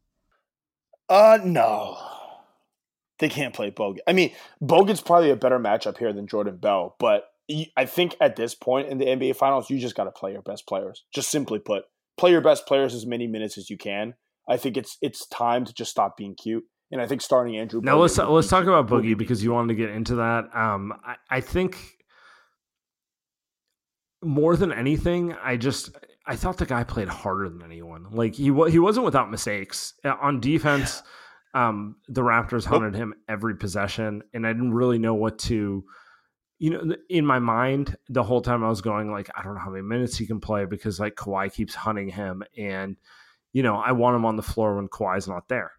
[1.09, 1.99] Uh, no
[3.19, 3.99] they can't play Bogut.
[4.07, 7.29] I mean, Bogut's probably a better matchup here than Jordan Bell, but
[7.77, 10.43] I think at this point in the NBA Finals, you just got to play your
[10.43, 11.05] best players.
[11.15, 11.85] Just simply put,
[12.17, 14.15] play your best players as many minutes as you can.
[14.49, 16.65] I think it's it's time to just stop being cute.
[16.93, 17.81] And I think starting Andrew.
[17.83, 20.45] Now let's let's talk about Boogie because you wanted to get into that.
[20.55, 21.77] Um, I, I think
[24.23, 25.91] more than anything, I just
[26.27, 28.07] I thought the guy played harder than anyone.
[28.13, 31.03] Like he he wasn't without mistakes uh, on defense.
[31.05, 31.11] Yeah
[31.57, 35.85] um, the Raptors hunted him every possession, and I didn't really know what to.
[36.59, 39.61] You know, in my mind, the whole time I was going like, I don't know
[39.61, 42.97] how many minutes he can play because like Kawhi keeps hunting him, and
[43.53, 45.73] you know, I want him on the floor when Kawhi's not there.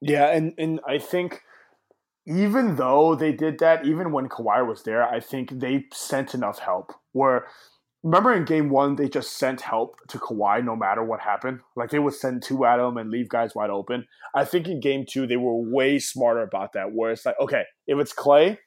[0.00, 1.42] Yeah, and and I think
[2.26, 6.58] even though they did that, even when Kawhi was there, I think they sent enough
[6.58, 7.46] help where
[8.04, 11.60] remember in game one they just sent help to Kawhi no matter what happened.
[11.76, 14.06] Like they would send two at him and leave guys wide open.
[14.34, 16.92] I think in game two they were way smarter about that.
[16.92, 18.58] Where it's like, okay, if it's Klay,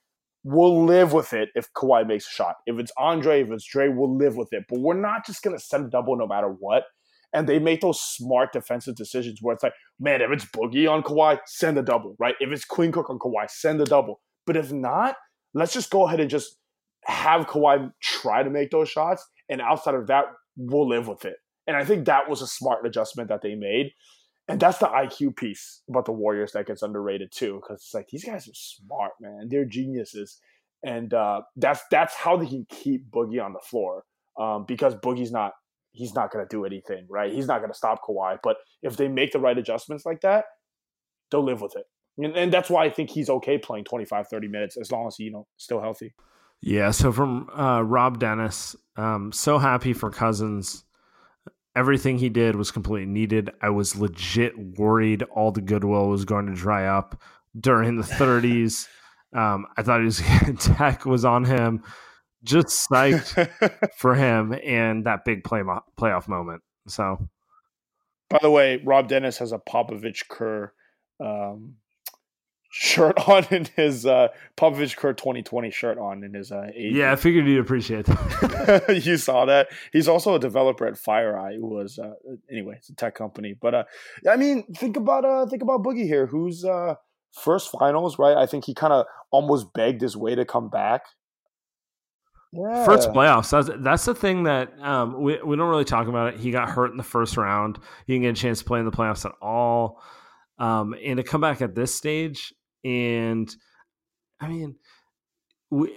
[0.44, 2.56] we'll live with it if Kawhi makes a shot.
[2.66, 4.66] If it's Andre, if it's Dre, we'll live with it.
[4.70, 6.84] But we're not just gonna send a double no matter what.
[7.34, 11.04] and they make those smart defensive decisions where it's like, man, if it's Boogie on
[11.04, 12.36] Kawhi, send a double, right?
[12.40, 14.22] If it's Quinn Cook on Kawhi, send a double.
[14.46, 15.16] But if not,
[15.54, 16.58] let's just go ahead and just
[17.06, 21.38] have Kawhi try to make those shots, and outside of that, we'll live with it.
[21.68, 23.92] And I think that was a smart adjustment that they made.
[24.48, 28.08] And that's the IQ piece about the Warriors that gets underrated too, because it's like
[28.10, 29.48] these guys are smart, man.
[29.50, 30.40] They're geniuses,
[30.84, 34.04] and uh, that's that's how they can keep Boogie on the floor.
[34.40, 35.54] Um, because Boogie's not
[35.94, 37.34] he's not going to do anything, right?
[37.34, 38.38] He's not going to stop Kawhi.
[38.44, 40.46] But if they make the right adjustments like that,
[41.30, 41.86] they'll live with it.
[42.18, 45.16] And, and, that's why I think he's okay playing 25, 30 minutes as long as
[45.16, 46.14] he, you know, still healthy.
[46.62, 46.92] Yeah.
[46.92, 50.84] So from uh, Rob Dennis, um, so happy for Cousins.
[51.76, 53.50] Everything he did was completely needed.
[53.62, 57.22] I was legit worried all the goodwill was going to dry up
[57.60, 58.88] during the 30s.
[59.34, 60.22] um, I thought his
[60.60, 61.84] tech was on him
[62.44, 66.62] just psyched for him and that big play mo- playoff moment.
[66.88, 67.30] So,
[68.30, 70.74] by the way, Rob Dennis has a Popovich Kerr
[71.20, 71.76] um,
[72.74, 77.12] shirt on in his uh, Popovich Kerr 2020 shirt on in his uh, yeah.
[77.12, 79.02] I figured you'd appreciate that.
[79.06, 79.68] you saw that.
[79.92, 82.14] He's also a developer at FireEye, who was uh,
[82.50, 83.54] anyway, it's a tech company.
[83.60, 83.84] But uh,
[84.30, 86.96] I mean, think about uh, think about Boogie here, who's uh,
[87.32, 88.38] first finals, right?
[88.38, 91.04] I think he kind of almost begged his way to come back
[92.54, 92.86] yeah.
[92.86, 93.50] First playoffs.
[93.50, 96.40] That's that's the thing that um, we we don't really talk about it.
[96.40, 97.80] He got hurt in the first round.
[98.06, 100.02] He didn't get a chance to play in the playoffs at all.
[100.60, 103.54] Um, and to come back at this stage, and
[104.40, 104.76] I mean,
[105.70, 105.96] we,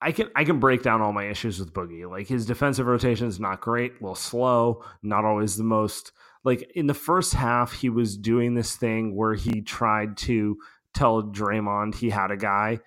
[0.00, 2.08] I can I can break down all my issues with Boogie.
[2.08, 6.12] Like his defensive rotation is not great, a little slow, not always the most.
[6.44, 10.58] Like in the first half, he was doing this thing where he tried to
[10.92, 12.80] tell Draymond he had a guy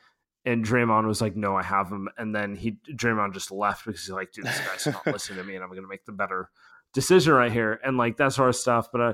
[0.47, 4.01] and Draymond was like, "No, I have him." And then he Draymond just left because
[4.01, 6.13] he's like, "Dude, this guy's not listening to me, and I'm going to make the
[6.13, 6.49] better
[6.93, 8.87] decision right here." And like that sort of stuff.
[8.89, 9.13] But uh,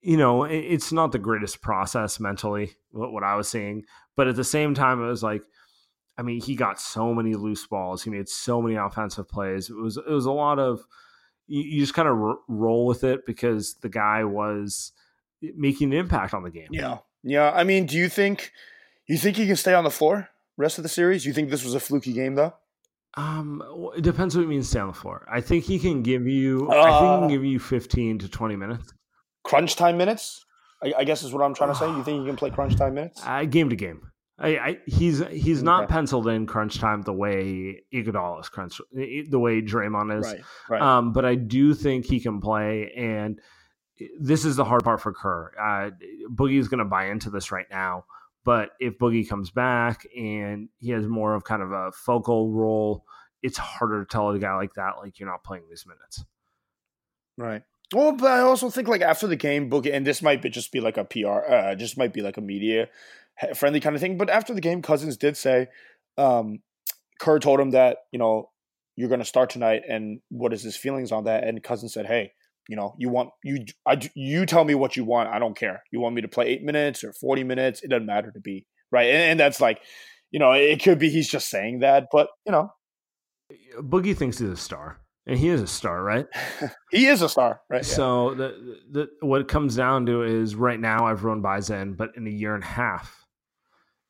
[0.00, 2.72] you know, it's not the greatest process mentally.
[2.90, 3.84] What, what I was seeing,
[4.16, 5.42] but at the same time, it was like,
[6.16, 8.02] I mean, he got so many loose balls.
[8.02, 9.70] He made so many offensive plays.
[9.70, 10.80] It was it was a lot of
[11.46, 14.92] you, you just kind of r- roll with it because the guy was
[15.40, 16.68] making an impact on the game.
[16.70, 17.52] Yeah, yeah.
[17.54, 18.52] I mean, do you think?
[19.06, 21.24] You think he can stay on the floor rest of the series?
[21.24, 22.54] You think this was a fluky game though?
[23.14, 23.62] Um,
[23.96, 25.26] it depends what it means stay on the floor.
[25.32, 26.68] I think he can give you.
[26.70, 27.28] Uh, I think he can uh.
[27.28, 28.92] give you fifteen to twenty minutes.
[29.48, 30.44] Crunch time minutes.
[30.82, 31.86] I, I, guess is what I'm trying to say.
[31.86, 33.20] You think he can play crunch time minutes?
[33.24, 34.12] Uh, game to game.
[34.38, 35.92] I, I, he's he's not okay.
[35.92, 40.26] penciled in crunch time the way Iguodala is crunch the way Draymond is.
[40.26, 40.82] Right, right.
[40.82, 43.40] Um, but I do think he can play, and
[44.20, 45.52] this is the hard part for Kerr.
[45.58, 45.90] Uh,
[46.30, 48.04] Boogie is going to buy into this right now.
[48.44, 53.04] But if Boogie comes back and he has more of kind of a focal role,
[53.42, 56.24] it's harder to tell a guy like that like you're not playing these minutes.
[57.36, 57.62] Right.
[57.94, 60.72] Well, but I also think like after the game, Boogie, and this might be just
[60.72, 62.88] be like a PR, uh, just might be like a media
[63.54, 64.18] friendly kind of thing.
[64.18, 65.68] But after the game, Cousins did say,
[66.18, 66.60] um,
[67.18, 68.50] Kerr told him that you know
[68.96, 71.44] you're going to start tonight, and what is his feelings on that?
[71.44, 72.32] And Cousins said, "Hey,
[72.68, 75.30] you know, you want you I you tell me what you want.
[75.30, 75.82] I don't care.
[75.90, 77.82] You want me to play eight minutes or forty minutes?
[77.82, 79.08] It doesn't matter to me, right?
[79.08, 79.80] And, and that's like,
[80.30, 82.70] you know, it could be he's just saying that, but you know,
[83.80, 84.98] Boogie thinks he's a star,
[85.28, 86.26] and he is a star, right?
[86.90, 87.84] he is a star, right?
[87.84, 88.36] So yeah.
[88.36, 92.26] the, the what it comes down to is right now everyone buys in, but in
[92.26, 93.24] a year and a half,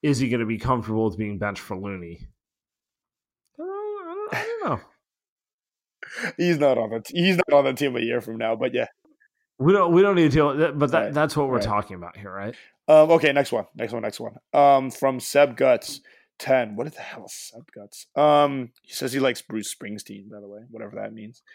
[0.03, 2.29] is he going to be comfortable with being benched for Looney?
[3.61, 4.81] I don't, I don't, I don't know
[6.37, 8.57] he's not on the t- he's not on the team a year from now.
[8.57, 8.87] But yeah,
[9.59, 10.73] we don't we don't need to deal.
[10.73, 11.15] But that, right.
[11.15, 11.65] that's what we're right.
[11.65, 12.55] talking about here, right?
[12.87, 14.37] Um, okay, next one, next one, next one.
[14.53, 16.01] Um, from Seb Guts
[16.39, 16.77] ten.
[16.77, 18.07] What the hell, is Seb Guts?
[18.17, 20.31] Um, he says he likes Bruce Springsteen.
[20.31, 21.43] By the way, whatever that means.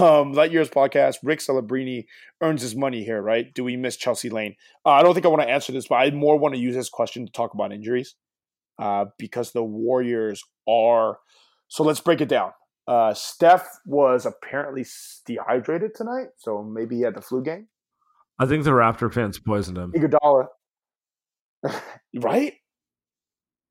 [0.00, 1.18] Um, Light Years podcast.
[1.22, 2.06] Rick Celebrini
[2.40, 3.54] earns his money here, right?
[3.54, 4.56] Do we miss Chelsea Lane?
[4.84, 6.74] Uh, I don't think I want to answer this, but I more want to use
[6.74, 8.16] this question to talk about injuries,
[8.80, 11.18] uh, because the Warriors are.
[11.68, 12.50] So let's break it down.
[12.88, 14.84] Uh, Steph was apparently
[15.24, 17.68] dehydrated tonight, so maybe he had the flu game.
[18.38, 19.92] I think the Raptor fans poisoned him.
[19.92, 20.46] Iguodala,
[22.16, 22.54] right?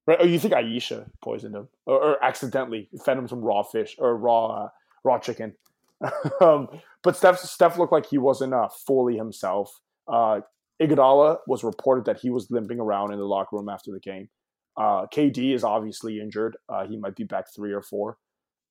[0.07, 0.21] Right?
[0.21, 4.15] Or you think Ayesha poisoned him, or, or accidentally fed him some raw fish or
[4.15, 4.69] raw uh,
[5.03, 5.55] raw chicken?
[6.41, 6.67] um,
[7.03, 9.79] but Steph Steph looked like he wasn't uh, fully himself.
[10.07, 10.41] Uh,
[10.81, 14.29] Iguodala was reported that he was limping around in the locker room after the game.
[14.77, 16.57] Uh, KD is obviously injured.
[16.67, 18.17] Uh, he might be back three or four.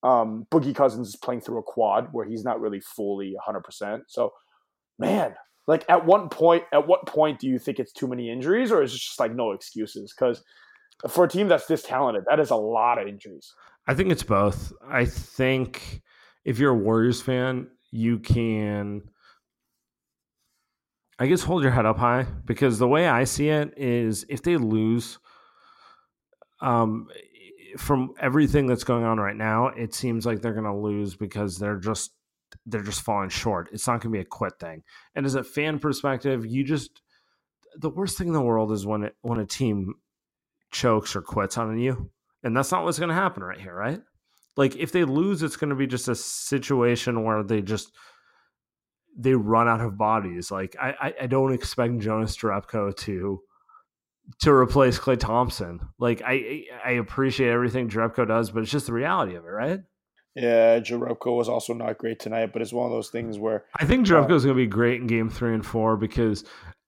[0.02, 4.02] Um, Boogie Cousins is playing through a quad where he's not really fully 100%.
[4.06, 4.34] So,
[4.98, 5.34] man,
[5.66, 8.82] like at one point, at what point do you think it's too many injuries, or
[8.82, 10.12] is it just like no excuses?
[10.12, 10.44] Because
[11.08, 13.54] for a team that's this talented, that is a lot of injuries.
[13.86, 14.72] I think it's both.
[14.88, 16.02] I think
[16.44, 19.02] if you're a Warriors fan, you can
[21.18, 24.42] I guess hold your head up high because the way I see it is if
[24.42, 25.18] they lose
[26.60, 27.08] um
[27.78, 31.58] from everything that's going on right now, it seems like they're going to lose because
[31.58, 32.12] they're just
[32.66, 33.68] they're just falling short.
[33.72, 34.82] It's not going to be a quit thing.
[35.14, 37.02] And as a fan perspective, you just
[37.76, 39.94] the worst thing in the world is when it when a team
[40.74, 42.10] chokes or quits on you.
[42.42, 44.00] And that's not what's going to happen right here, right?
[44.56, 47.92] Like if they lose, it's going to be just a situation where they just
[49.16, 50.50] they run out of bodies.
[50.50, 53.40] Like I, I don't expect Jonas Jerebko to
[54.40, 55.80] to replace Klay Thompson.
[55.98, 59.80] Like I I appreciate everything Jerebko does, but it's just the reality of it, right?
[60.34, 63.84] Yeah, Jerebko was also not great tonight, but it's one of those things where I
[63.84, 66.44] think Jerebko is uh, going to be great in Game Three and Four because,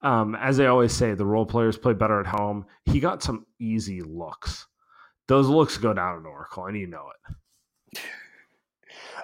[0.07, 2.65] um, as they always say, the role players play better at home.
[2.85, 4.65] He got some easy looks.
[5.27, 7.09] Those looks go down in Oracle, and you know
[7.91, 7.99] it.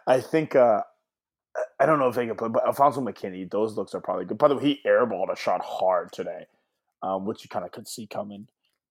[0.06, 0.82] I think uh,
[1.80, 4.38] I don't know if they can play, but Alfonzo McKinnie, those looks are probably good.
[4.38, 6.48] By the way, he airballed a shot hard today,
[7.02, 8.50] um, which you kind of could see coming.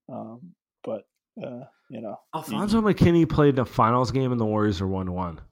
[0.09, 1.03] Um, but
[1.45, 5.13] uh, you know, Alfonzo he, McKinnie played the finals game and the Warriors are one
[5.13, 5.43] one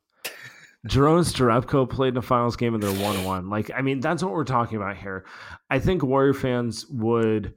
[0.82, 0.90] one.
[0.90, 3.50] Jeronis played in the finals game and they're one one.
[3.50, 5.24] Like, I mean, that's what we're talking about here.
[5.68, 7.54] I think Warrior fans would.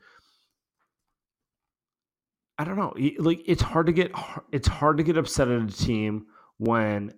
[2.57, 2.93] I don't know.
[3.17, 4.11] Like, it's hard to get
[4.51, 7.13] it's hard to get upset at a team when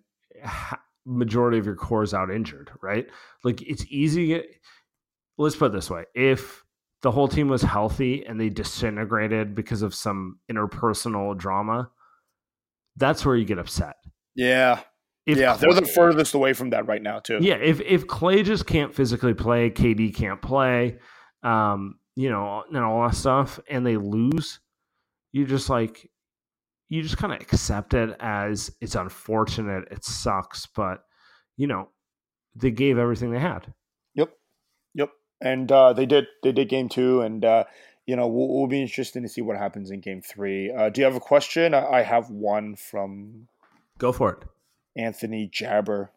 [1.05, 3.07] majority of your core is out injured, right?
[3.43, 4.45] Like, it's easy to get.
[5.37, 6.63] Let's put it this way: if
[7.01, 11.91] the whole team was healthy and they disintegrated because of some interpersonal drama,
[12.95, 13.97] that's where you get upset.
[14.33, 14.81] Yeah.
[15.25, 17.39] If yeah, they're the furthest away from that right now, too.
[17.41, 20.99] Yeah, if if Klay just can't physically play, KD can't play,
[21.41, 24.59] um, you know, and all that stuff, and they lose,
[25.31, 26.09] you just like
[26.89, 30.99] you just kind of accept it as it's unfortunate, it sucks, but
[31.57, 31.89] you know,
[32.55, 33.73] they gave everything they had
[34.13, 34.29] Yep,
[34.93, 35.09] yep,
[35.41, 37.63] and uh, they did they did game two, and uh,
[38.05, 40.71] you know we'll, we'll, be interested to see what happens in game three.
[40.71, 41.73] Uh, do you have a question?
[41.73, 43.47] I have one from.
[43.97, 44.43] Go for it,
[44.95, 46.11] Anthony Jabber.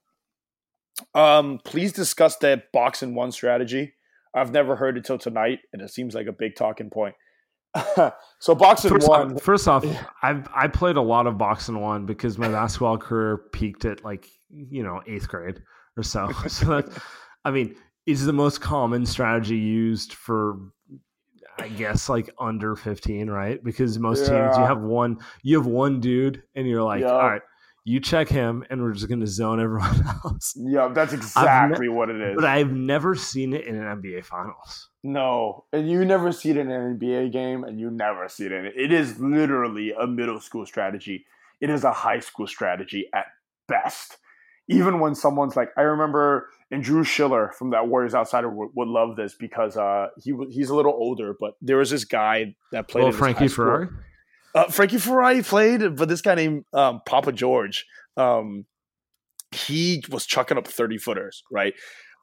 [1.15, 3.95] Um, please discuss that box and one strategy.
[4.35, 7.15] I've never heard it till tonight, and it seems like a big talking point.
[8.39, 9.35] so box and first one.
[9.35, 9.85] Off, first off,
[10.23, 14.05] I've I played a lot of box and one because my basketball career peaked at
[14.05, 15.63] like you know eighth grade
[15.97, 16.31] or so.
[16.49, 17.03] So that,
[17.45, 17.77] I mean,
[18.07, 20.59] is the most common strategy used for
[21.59, 23.63] I guess like under 15, right?
[23.63, 24.45] Because most yeah.
[24.45, 27.43] teams you have one you have one dude and you're like, all right,
[27.89, 30.55] you check him and we're just gonna zone everyone else.
[30.57, 32.35] Yeah, that's exactly ne- what it is.
[32.37, 34.91] But I've never seen it in an NBA finals.
[35.03, 35.65] No.
[35.73, 38.67] And you never see it in an NBA game and you never see it in
[38.67, 38.75] it.
[38.77, 41.25] It is literally a middle school strategy.
[41.63, 43.27] It is a high school strategy at
[43.69, 44.19] best.
[44.69, 48.89] Even when someone's like, I remember and Drew Schiller from that Warriors Outsider would, would
[48.89, 52.89] love this because uh, he he's a little older, but there was this guy that
[52.89, 53.05] played.
[53.05, 53.89] Well, Frankie Ferrari.
[54.59, 57.87] Uh, Frankie Ferrari played, but this guy named um, Papa George,
[58.17, 58.65] um,
[59.53, 61.75] he was chucking up thirty footers, right?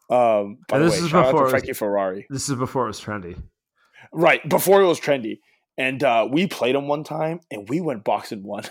[0.09, 2.27] Um, by and the way, is before Frankie was, Ferrari.
[2.29, 3.41] This is before it was trendy,
[4.11, 4.47] right?
[4.49, 5.39] Before it was trendy,
[5.77, 8.65] and uh, we played him one time, and we went box and one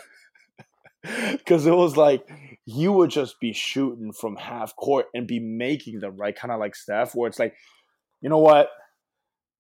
[1.33, 2.29] because it was like
[2.67, 6.61] you would just be shooting from half court and be making them right, kind of
[6.61, 7.55] like Steph, where it's like,
[8.21, 8.69] you know what?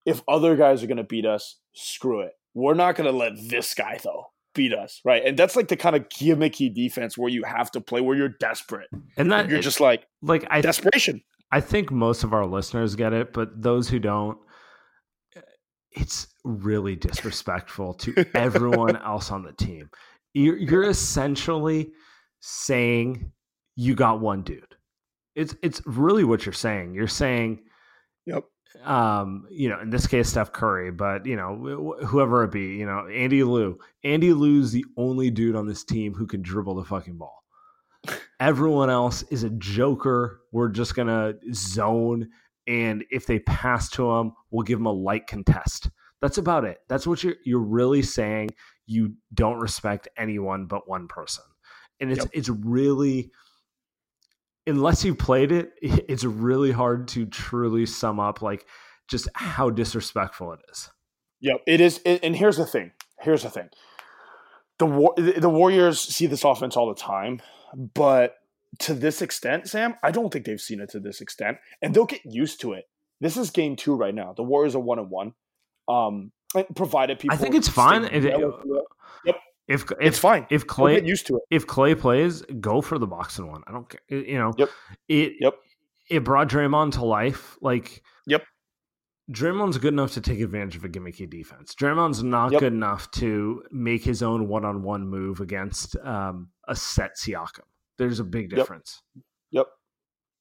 [0.04, 2.32] If other guys are gonna beat us, screw it.
[2.54, 5.24] We're not gonna let this guy though beat us, right?
[5.24, 8.28] And that's like the kind of gimmicky defense where you have to play where you're
[8.28, 11.22] desperate, and that you're just like like I, desperation.
[11.50, 14.38] I think most of our listeners get it, but those who don't,
[15.92, 19.90] it's really disrespectful to everyone else on the team.
[20.32, 21.92] You're, you're essentially
[22.40, 23.30] saying
[23.76, 24.76] you got one dude.
[25.34, 26.94] It's it's really what you're saying.
[26.94, 27.60] You're saying,
[28.26, 28.44] yep.
[28.82, 32.86] Um, you know, in this case, Steph Curry, but you know, whoever it be, you
[32.86, 33.78] know, Andy Liu.
[34.02, 37.44] Andy Liu's the only dude on this team who can dribble the fucking ball.
[38.40, 40.40] Everyone else is a joker.
[40.52, 42.28] We're just gonna zone,
[42.66, 45.90] and if they pass to him, we'll give him a light contest.
[46.20, 46.78] That's about it.
[46.88, 48.50] That's what you're you're really saying.
[48.86, 51.44] You don't respect anyone but one person
[52.00, 52.30] and it's yep.
[52.32, 53.30] it's really
[54.66, 58.66] unless you played it, it's really hard to truly sum up like
[59.08, 60.90] just how disrespectful it is.
[61.40, 62.00] Yep, it is.
[62.06, 62.92] And here's the thing.
[63.20, 63.68] Here's the thing.
[64.78, 67.40] The war, the Warriors see this offense all the time,
[67.94, 68.36] but
[68.80, 72.06] to this extent, Saam, I don't think they've seen it to this extent, and they'll
[72.06, 72.88] get used to it.
[73.20, 74.32] This is game two right now.
[74.32, 75.34] The Warriors are one and one.
[75.86, 76.32] Um,
[76.74, 78.04] provided people, I think it's fine.
[78.04, 79.36] It, yep.
[79.66, 83.06] If, if it's fine, if Klay used to it, if Klay plays, go for the
[83.06, 83.62] box and one.
[83.66, 84.00] I don't care.
[84.10, 84.68] You know, yep,
[85.08, 85.54] it, yep.
[86.10, 87.56] it brought Draymond to life.
[87.62, 88.42] Like, Yep.
[89.32, 91.74] Draymond's good enough to take advantage of a gimmicky defense.
[91.74, 92.60] Draymond's not Yep.
[92.60, 97.64] good enough to make his own one-on-one move against um, a set Siakam.
[97.96, 98.58] There's a big Yep.
[98.58, 99.00] difference.
[99.50, 99.66] Yep.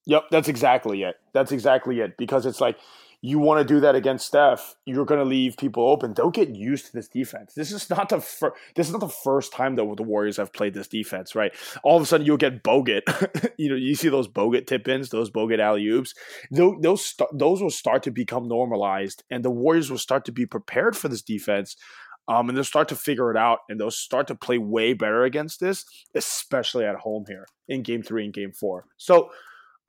[0.06, 1.16] Yep, that's exactly it.
[1.32, 2.18] That's exactly it.
[2.18, 2.76] Because it's like
[3.24, 6.12] you want to do that against Steph, you're going to leave people open.
[6.12, 7.54] Don't get used to this defense.
[7.54, 10.52] This is not the fir- this is not the first time that the Warriors have
[10.52, 11.54] played this defense, right?
[11.82, 13.00] All of a sudden you'll get Bogut.
[13.58, 16.12] you know, you see those Bogut tip-ins, those Bogut alley-oops.
[16.50, 20.32] Those those, st- those will start to become normalized and the Warriors will start to
[20.32, 21.76] be prepared for this defense.
[22.28, 25.24] Um, and they'll start to figure it out, and they'll start to play way better
[25.24, 28.86] against this, especially at home here in Game Three and Game Four.
[28.96, 29.28] So,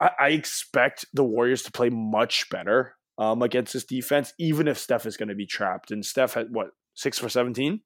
[0.02, 4.78] I, I expect the Warriors to play much better um, against this defense, even if
[4.78, 5.90] Steph is going to be trapped.
[5.90, 7.80] And Steph had what six for seventeen,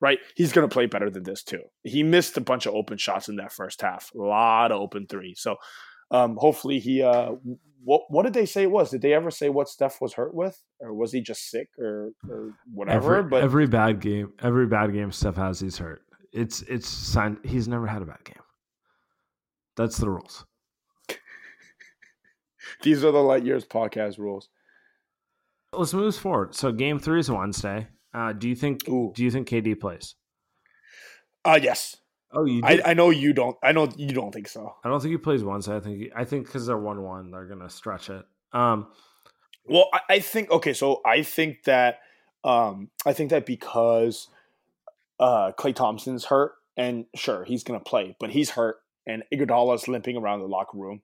[0.00, 0.18] right?
[0.36, 1.62] He's going to play better than this too.
[1.82, 5.06] He missed a bunch of open shots in that first half, a lot of open
[5.06, 5.34] three.
[5.36, 5.56] So,
[6.10, 7.02] um, hopefully, he.
[7.02, 7.32] Uh,
[7.84, 8.90] what what did they say it was?
[8.90, 12.10] Did they ever say what Steph was hurt with, or was he just sick, or,
[12.28, 13.16] or whatever?
[13.16, 16.02] Every, but every bad game, every bad game Steph has, he's hurt.
[16.32, 17.38] It's it's signed.
[17.44, 18.42] He's never had a bad game.
[19.76, 20.44] That's the rules.
[22.82, 24.48] these are the light years podcast rules.
[25.72, 26.54] Let's move forward.
[26.54, 27.88] So game three is Wednesday.
[28.14, 28.88] Uh, do you think?
[28.88, 29.12] Ooh.
[29.14, 30.14] Do you think KD plays?
[31.44, 31.96] Uh yes.
[32.32, 32.60] Oh, you.
[32.62, 33.56] I, I know you don't.
[33.62, 34.74] I know you don't think so.
[34.84, 35.76] I don't think he plays Wednesday.
[35.76, 35.98] I think.
[35.98, 38.24] He, I think because they're one one, they're gonna stretch it.
[38.52, 38.88] Um,
[39.66, 40.72] Well, I, I think okay.
[40.72, 42.00] So I think that
[42.44, 44.28] um, I think that because
[45.20, 50.16] uh, Klay Thompson's hurt, and sure he's gonna play, but he's hurt, and Iguodala's limping
[50.16, 51.02] around the locker room.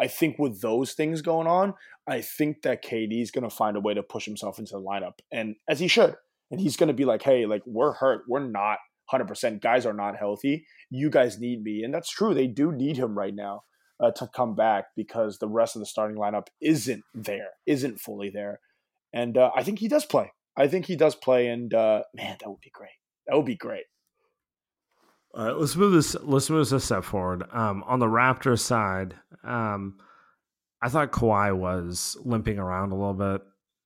[0.00, 1.74] I, think with those things going on,
[2.06, 5.18] I think that KD is gonna find a way to push himself into the lineup,
[5.32, 6.14] and as he should.
[6.50, 8.22] And he's gonna be like, "Hey, like we're hurt.
[8.28, 8.78] We're not
[9.10, 9.26] 100.
[9.26, 10.64] percent Guys are not healthy.
[10.90, 12.34] You guys need me." And that's true.
[12.34, 13.64] They do need him right now
[14.00, 18.30] uh, to come back because the rest of the starting lineup isn't there, isn't fully
[18.30, 18.60] there.
[19.12, 20.32] And uh, I think he does play.
[20.56, 21.48] I think he does play.
[21.48, 22.90] And uh, man, that would be great.
[23.26, 23.84] That would be great.
[25.36, 26.16] All right, let's move this.
[26.22, 27.44] Let's move this a step forward.
[27.52, 29.14] Um, on the Raptors side,
[29.44, 29.98] um,
[30.80, 33.42] I thought Kawhi was limping around a little bit.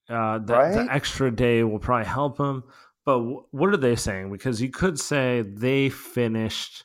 [0.08, 2.62] Uh, the, the extra day will probably help him.
[3.04, 4.30] But w- what are they saying?
[4.30, 6.84] Because you could say they finished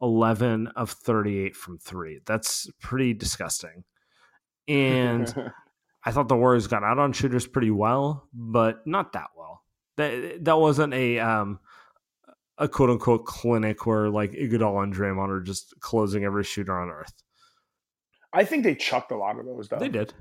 [0.00, 2.20] 11 of 38 from three.
[2.24, 3.84] That's pretty disgusting.
[4.66, 5.52] And
[6.04, 9.62] I thought the Warriors got out on shooters pretty well, but not that well.
[9.96, 11.58] That that wasn't a um
[12.58, 16.88] a quote unquote clinic where like Iguodala and Draymond are just closing every shooter on
[16.90, 17.12] earth.
[18.32, 19.78] I think they chucked a lot of those though.
[19.78, 20.12] They did.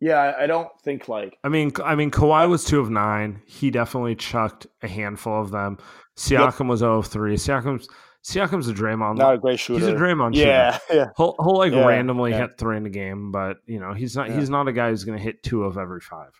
[0.00, 3.42] Yeah, I- don't think like I mean, I mean, Kawhi was two of nine.
[3.46, 5.78] He definitely chucked a handful of them.
[6.16, 7.36] Siakam was zero of three.
[7.36, 7.86] Siakam's
[8.24, 9.16] Siakam's a Draymond.
[9.16, 9.78] not a great shooter.
[9.80, 10.46] he's a Draymond shooter.
[10.48, 11.06] Yeah, yeah.
[11.16, 12.38] He'll, he'll like Yeah, randomly yeah.
[12.42, 14.38] hit three in a game, but you know he's not Yeah.
[14.38, 16.30] he's not a guy who's going to hit two of every five.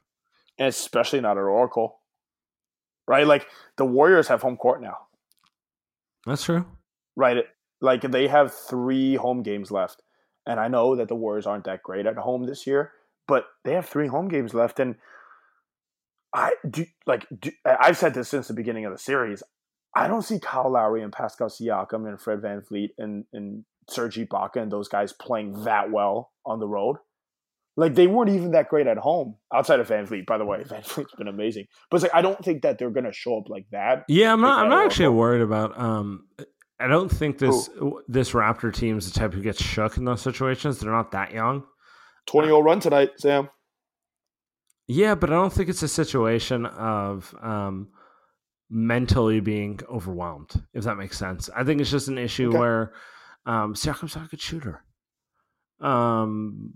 [0.59, 2.00] And especially not at Oracle.
[3.11, 3.27] Right?
[3.27, 4.99] Like the Warriors have home court now.
[6.27, 6.65] That's true.
[7.17, 7.45] right?
[7.81, 10.03] Like they have three home games left,
[10.47, 12.93] and I know that the Warriors aren't that great at home this year,
[13.27, 14.95] but they have three home games left, and
[16.33, 19.43] I do like do, I've said this since the beginning of the series.
[19.97, 24.57] I don't see Kyle Lowry and Pascal Siakam and Fred VanVleet and and Serge Ibaka
[24.63, 26.99] and those guys playing that well on the road.
[27.81, 30.27] Like they weren't even that great at home, outside of VanVleet.
[30.27, 33.05] By the way, VanVleet's been amazing, but it's like I don't think that they're going
[33.05, 34.05] to show up like that.
[34.07, 34.63] Yeah, I'm not.
[34.65, 35.19] I'm not actually Oracle.
[35.19, 35.81] worried about.
[35.81, 36.27] Um,
[36.79, 37.71] I don't think this
[38.07, 40.79] this Raptor team is the type who gets shook in those situations.
[40.79, 41.65] They're not that young.
[42.27, 43.49] Twenty zero run tonight, Saam.
[44.87, 47.89] Yeah, but I don't think it's a situation of um,
[48.69, 50.51] mentally being overwhelmed.
[50.75, 52.59] If that makes sense, I think it's just an issue Okay.
[52.59, 52.93] where
[53.47, 54.85] um, Siakam's not a good shooter.
[55.81, 56.75] Um,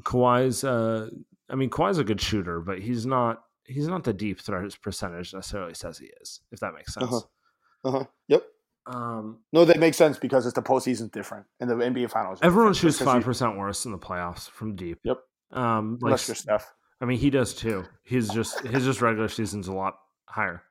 [0.00, 0.64] Kawhi's.
[0.64, 1.10] Uh,
[1.48, 3.42] I mean, Kawhi's a good shooter, but he's not.
[3.64, 6.40] He's not the deep threat his percentage necessarily says he is.
[6.52, 7.06] If that makes sense.
[7.06, 7.88] Uh-huh.
[7.88, 8.04] Uh huh.
[8.28, 8.44] Yep.
[8.86, 12.38] Um, No, that makes sense because it's the postseason different and the NBA finals.
[12.42, 15.00] Everyone shoots five percent worse in the playoffs from deep.
[15.02, 15.18] Yep.
[15.52, 16.72] Um, like Unless you're Steph.
[17.00, 17.84] I mean, he does too.
[18.04, 19.94] He's just his just regular season's a lot
[20.26, 20.62] higher.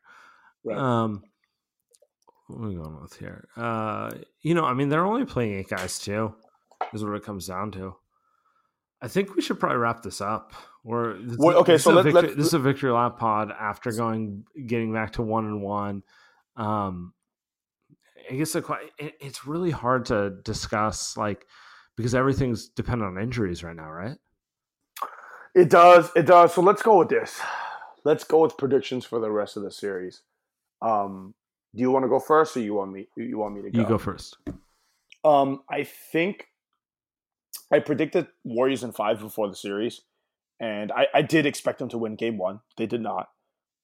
[0.63, 0.77] Right.
[0.77, 1.23] Um,
[2.47, 3.47] what are we going with here?
[3.57, 4.11] Uh,
[4.41, 6.33] you know, I mean, they're only playing eight guys too.
[6.93, 7.95] Is what it comes down to.
[9.05, 10.53] I think we should probably wrap this up.
[10.83, 13.19] Or this, Well, okay, so is a let- victory, let's- this is a victory lap
[13.19, 16.01] pod after going getting back to one and one.
[16.55, 17.13] Um,
[18.31, 18.65] I guess the,
[18.97, 21.45] it, it's really hard to discuss like
[21.95, 24.17] because everything's dependent on injuries right now, right?
[25.53, 26.11] It does.
[26.15, 26.55] It does.
[26.55, 27.39] So let's go with this.
[28.05, 30.23] Let's go with predictions for the rest of the series.
[30.81, 31.35] Um,
[31.75, 33.07] do you want to go first, or you want me?
[33.15, 33.79] You want me to go?
[33.81, 34.37] You go first.
[35.23, 36.47] Um, I think
[37.71, 40.01] I predicted Warriors in five before the series,
[40.59, 42.61] and I, I did expect them to win game one.
[42.77, 43.29] They did not.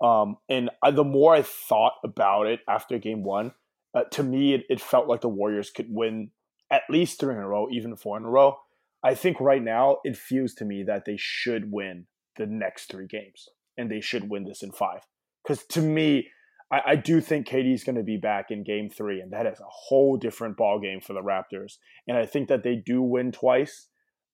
[0.02, 3.54] Um, and I, the more I thought about it after game one,
[3.94, 6.32] uh, to me, it, it felt like the Warriors could win
[6.72, 8.58] at least three in a row, even four in a row.
[9.04, 12.08] I think right now it feels to me that they should win
[12.38, 15.02] the next three games and they should win this in five.
[15.44, 16.30] Because to me,
[16.72, 19.60] I, I, do think KD's going to be back in game three, and that is
[19.60, 21.78] a whole different ball game for the Raptors.
[22.08, 23.90] And I think that they do win twice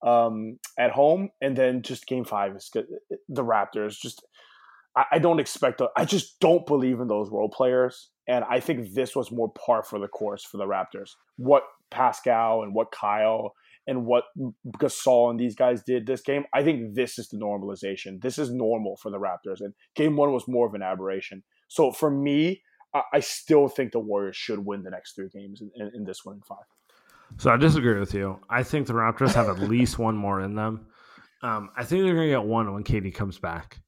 [0.05, 2.85] um, at home, and then just game five is good.
[3.29, 4.23] The Raptors just.
[4.95, 5.81] I, I don't expect.
[5.95, 9.83] I just don't believe in those role players, and I think this was more par
[9.83, 11.11] for the course for the Raptors.
[11.38, 13.53] What Pascal and what Kyle
[13.88, 14.25] and what
[14.79, 18.21] Gasol and these guys did this game, I think this is the normalization.
[18.21, 19.61] This is normal for the Raptors.
[19.61, 21.43] And game one was more of an aberration.
[21.68, 22.61] So for me,
[23.13, 26.26] I still think the Warriors should win the next three games in, in, in this
[26.26, 26.65] one in five.
[27.38, 28.39] So I disagree with you.
[28.49, 30.88] I think the Raptors have at least one more in them.
[31.43, 33.80] Um, I think they're going to get one when KD comes back,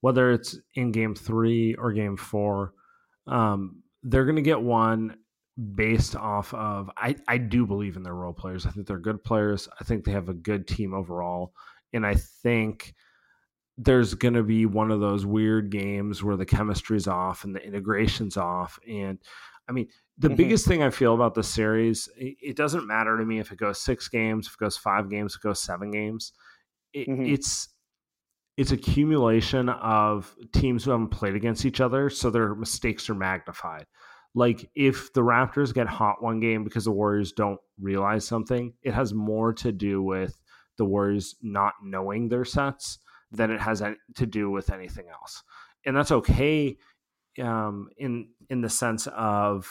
[0.00, 2.72] whether it's in game three or game four.
[3.26, 5.16] Um, they're going to get one
[5.74, 8.66] based off of I, I do believe in their role players.
[8.66, 9.68] I think they're good players.
[9.80, 11.52] I think they have a good team overall.
[11.92, 12.94] And I think
[13.78, 17.64] there's going to be one of those weird games where the chemistry's off and the
[17.64, 18.78] integration's off.
[18.88, 19.18] And
[19.68, 20.36] I mean, the mm-hmm.
[20.36, 23.80] biggest thing I feel about the series, it doesn't matter to me if it goes
[23.80, 26.32] six games, if it goes five games, if it goes seven games.
[26.92, 27.26] It, mm-hmm.
[27.26, 27.68] It's
[28.56, 33.84] it's accumulation of teams who haven't played against each other, so their mistakes are magnified
[34.36, 38.92] like if the Raptors get hot one game because the Warriors don't realize something, it
[38.92, 40.38] has more to do with
[40.76, 42.98] the Warriors not knowing their sets
[43.30, 43.82] than it has
[44.14, 45.42] to do with anything else.
[45.84, 46.76] And that's okay
[47.42, 49.70] um, in in the sense of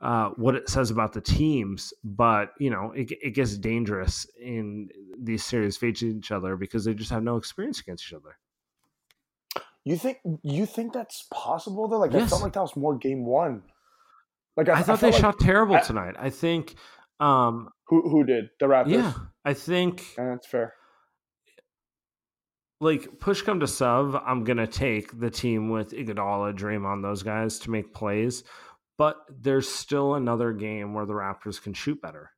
[0.00, 4.88] uh, what it says about the teams, but you know it, it gets dangerous in
[5.18, 8.38] these series facing each other because they just have no experience against each other.
[9.84, 11.98] You think you think that's possible though?
[11.98, 12.22] Like yes.
[12.22, 13.62] I felt like that was more game one.
[14.56, 16.14] Like I, I thought I they like, shot terrible I, tonight.
[16.18, 16.74] I think
[17.20, 18.90] um who who did the Raptors?
[18.90, 19.12] Yeah,
[19.44, 20.74] I think that's fair.
[22.84, 27.58] Like push come to shove, I'm gonna take the team with Iguodala, Draymond, those guys
[27.60, 28.44] to make plays,
[28.98, 32.30] but there's still another game where the Raptors can shoot better.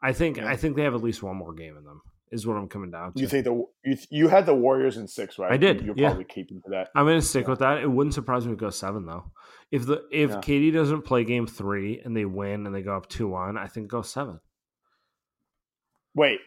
[0.00, 0.48] I think yeah.
[0.48, 2.92] I think they have at least one more game in them is what I'm coming
[2.92, 3.20] down to.
[3.20, 5.50] You think the you, you had the Warriors in six, right?
[5.50, 5.82] I did.
[5.82, 6.08] You're yeah.
[6.08, 6.90] probably keeping to that.
[6.94, 7.50] I'm going to stick yeah.
[7.50, 7.78] with that.
[7.78, 9.32] It wouldn't surprise me to go seven though.
[9.72, 10.36] If the if yeah.
[10.36, 13.66] KD doesn't play game three and they win and they go up two one, I
[13.66, 14.38] think go seven.
[16.14, 16.38] Wait,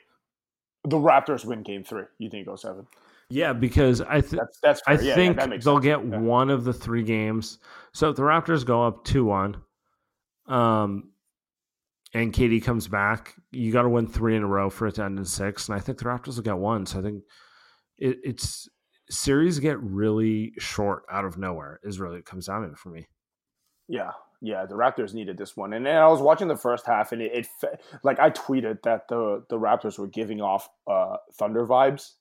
[0.86, 2.04] the Raptors win game three.
[2.20, 2.88] You think go seven?
[3.30, 5.84] Yeah, because I think that's, that's I yeah, think they'll sense.
[5.84, 7.60] get one of the three games.
[7.94, 9.58] So if the Raptors go up two one,
[10.48, 11.12] um,
[12.14, 15.04] and KD comes back, you got to win three in a row for it to
[15.04, 15.68] end in six.
[15.68, 16.86] And I think the Raptors will get one.
[16.86, 17.24] So I think
[17.98, 18.70] it, it's
[19.10, 21.80] series get really short out of nowhere.
[21.84, 23.08] Is really it comes down to it for me.
[23.90, 24.12] Yeah,
[24.42, 27.22] yeah, the Raptors needed this one, and, and I was watching the first half, and
[27.22, 32.14] it, it, like I tweeted that the the Raptors were giving off uh, Thunder vibes.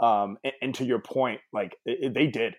[0.00, 2.56] Um, and, and, to your point, like it, they did,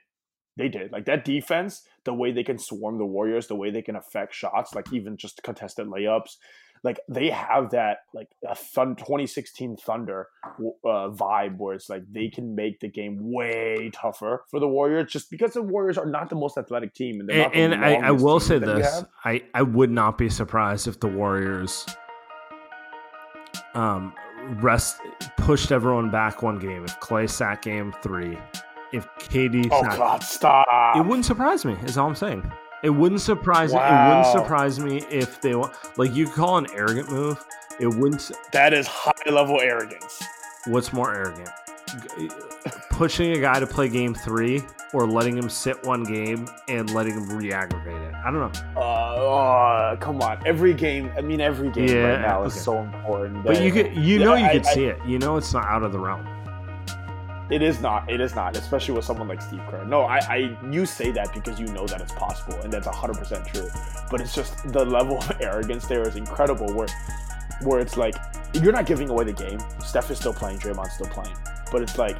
[0.57, 0.91] they did.
[0.91, 4.33] Like that defense, the way they can swarm the Warriors, the way they can affect
[4.33, 6.37] shots, like even just contested layups,
[6.83, 12.29] like they have that like a thun 2016 Thunder uh, vibe where it's like they
[12.29, 16.29] can make the game way tougher for the Warriors just because the Warriors are not
[16.29, 19.91] the most athletic team and, and, and I, I, will say this: I I would
[19.91, 21.85] not be surprised if the Warriors
[23.73, 24.13] um
[24.55, 24.99] rest
[25.37, 26.83] pushed everyone back one game.
[26.83, 28.37] If Klay sat game three,
[28.91, 30.95] if KD, oh God, stop!
[30.95, 31.75] It wouldn't surprise me.
[31.83, 32.49] Is all I'm saying.
[32.83, 33.79] It wouldn't surprise wow.
[33.79, 33.87] me.
[33.87, 35.55] It wouldn't surprise me if they
[35.97, 37.43] like you call an arrogant move.
[37.79, 38.31] It wouldn't.
[38.51, 40.23] That is high level arrogance.
[40.65, 41.49] What's more arrogant?
[42.97, 47.13] Pushing a guy to play game three or letting him sit one game and letting
[47.13, 48.15] him re-aggravate it.
[48.15, 48.51] I don't know.
[48.75, 50.41] Uh, uh come on.
[50.47, 51.11] Every game.
[51.15, 52.47] I mean, every game yeah, right now okay.
[52.47, 53.43] is so important.
[53.43, 54.97] But you could, you yeah, know, you I, could I, see it.
[55.05, 56.27] You know, it's not out of the realm.
[57.51, 58.09] It is not.
[58.09, 59.85] It is not, especially with someone like Steve Kerr.
[59.85, 63.19] No, I, I you say that because you know that it's possible, and that's hundred
[63.19, 63.69] percent true.
[64.09, 66.73] But it's just the level of arrogance there is incredible.
[66.73, 66.87] Where,
[67.61, 68.15] where it's like
[68.53, 69.59] you're not giving away the game.
[69.85, 70.57] Steph is still playing.
[70.57, 71.37] Draymond's still playing.
[71.71, 72.17] But it's like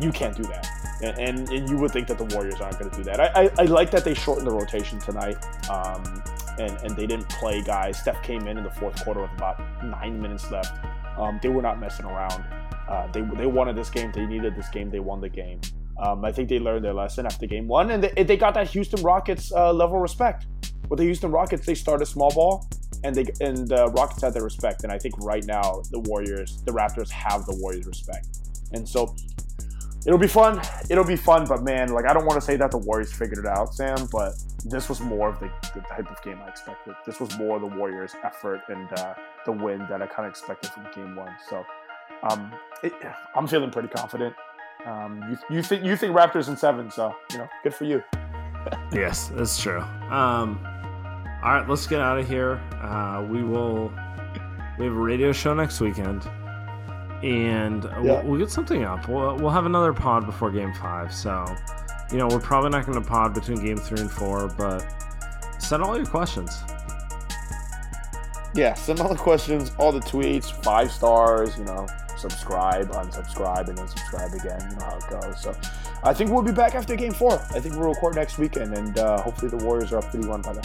[0.00, 0.68] you can't do that.
[1.02, 3.20] And, and, you would think that the Warriors aren't going to do that.
[3.20, 5.36] I, I, I, like that they shortened the rotation tonight.
[5.68, 6.22] Um,
[6.58, 7.98] and, and they didn't play guys.
[8.00, 10.78] Steph came in in the fourth quarter with about nine minutes left.
[11.18, 12.44] Um, they were not messing around.
[12.88, 14.12] Uh, they they wanted this game.
[14.12, 14.90] They needed this game.
[14.90, 15.60] They won the game.
[15.98, 18.68] Um, I think they learned their lesson after game one, and they, they got that
[18.68, 20.46] Houston Rockets uh, level respect.
[20.88, 22.68] With the Houston Rockets, they started small ball,
[23.02, 24.84] and they and the Rockets had their respect.
[24.84, 28.28] And I think right now the Warriors, the Raptors have the Warriors' respect.
[28.72, 29.14] And so
[30.06, 30.60] it'll be fun.
[30.88, 31.46] It'll be fun.
[31.46, 34.10] But man, like I don't want to say that the Warriors figured it out, Saam.
[34.10, 34.34] But
[34.64, 36.94] this was more of the, the type of game I expected.
[37.04, 40.70] This was more the Warriors' effort and uh, the win that I kind of expected
[40.70, 41.34] from Game One.
[41.48, 41.64] So
[42.22, 42.52] um,
[42.82, 42.92] it,
[43.34, 44.34] I'm feeling pretty confident.
[44.84, 48.02] Um, you, you think you think Raptors in seven, so you know, good for you.
[48.92, 49.80] yes, that's true.
[49.80, 50.60] Um,
[51.42, 52.56] all right, let's get out of here.
[52.80, 53.92] Uh, we will.
[54.78, 56.28] We have a radio show next weekend,
[57.26, 58.00] and yeah.
[58.00, 59.08] we'll, we'll, get something up.
[59.08, 61.12] We'll, we'll have another pod before Game Five.
[61.12, 61.44] So,
[62.12, 64.86] you know, we're probably not going to pod between Game Three and Four, but
[65.58, 66.62] send all your questions.
[68.54, 71.58] Yeah, send all the questions, all the tweets, five stars.
[71.58, 74.60] You know, subscribe, unsubscribe, and then subscribe again.
[74.70, 75.42] You know how it goes.
[75.42, 75.56] So
[76.04, 77.40] I think we'll be back after game four.
[77.50, 80.42] I think we'll record next weekend, and uh, hopefully the Warriors are up 3 1
[80.42, 80.64] by then.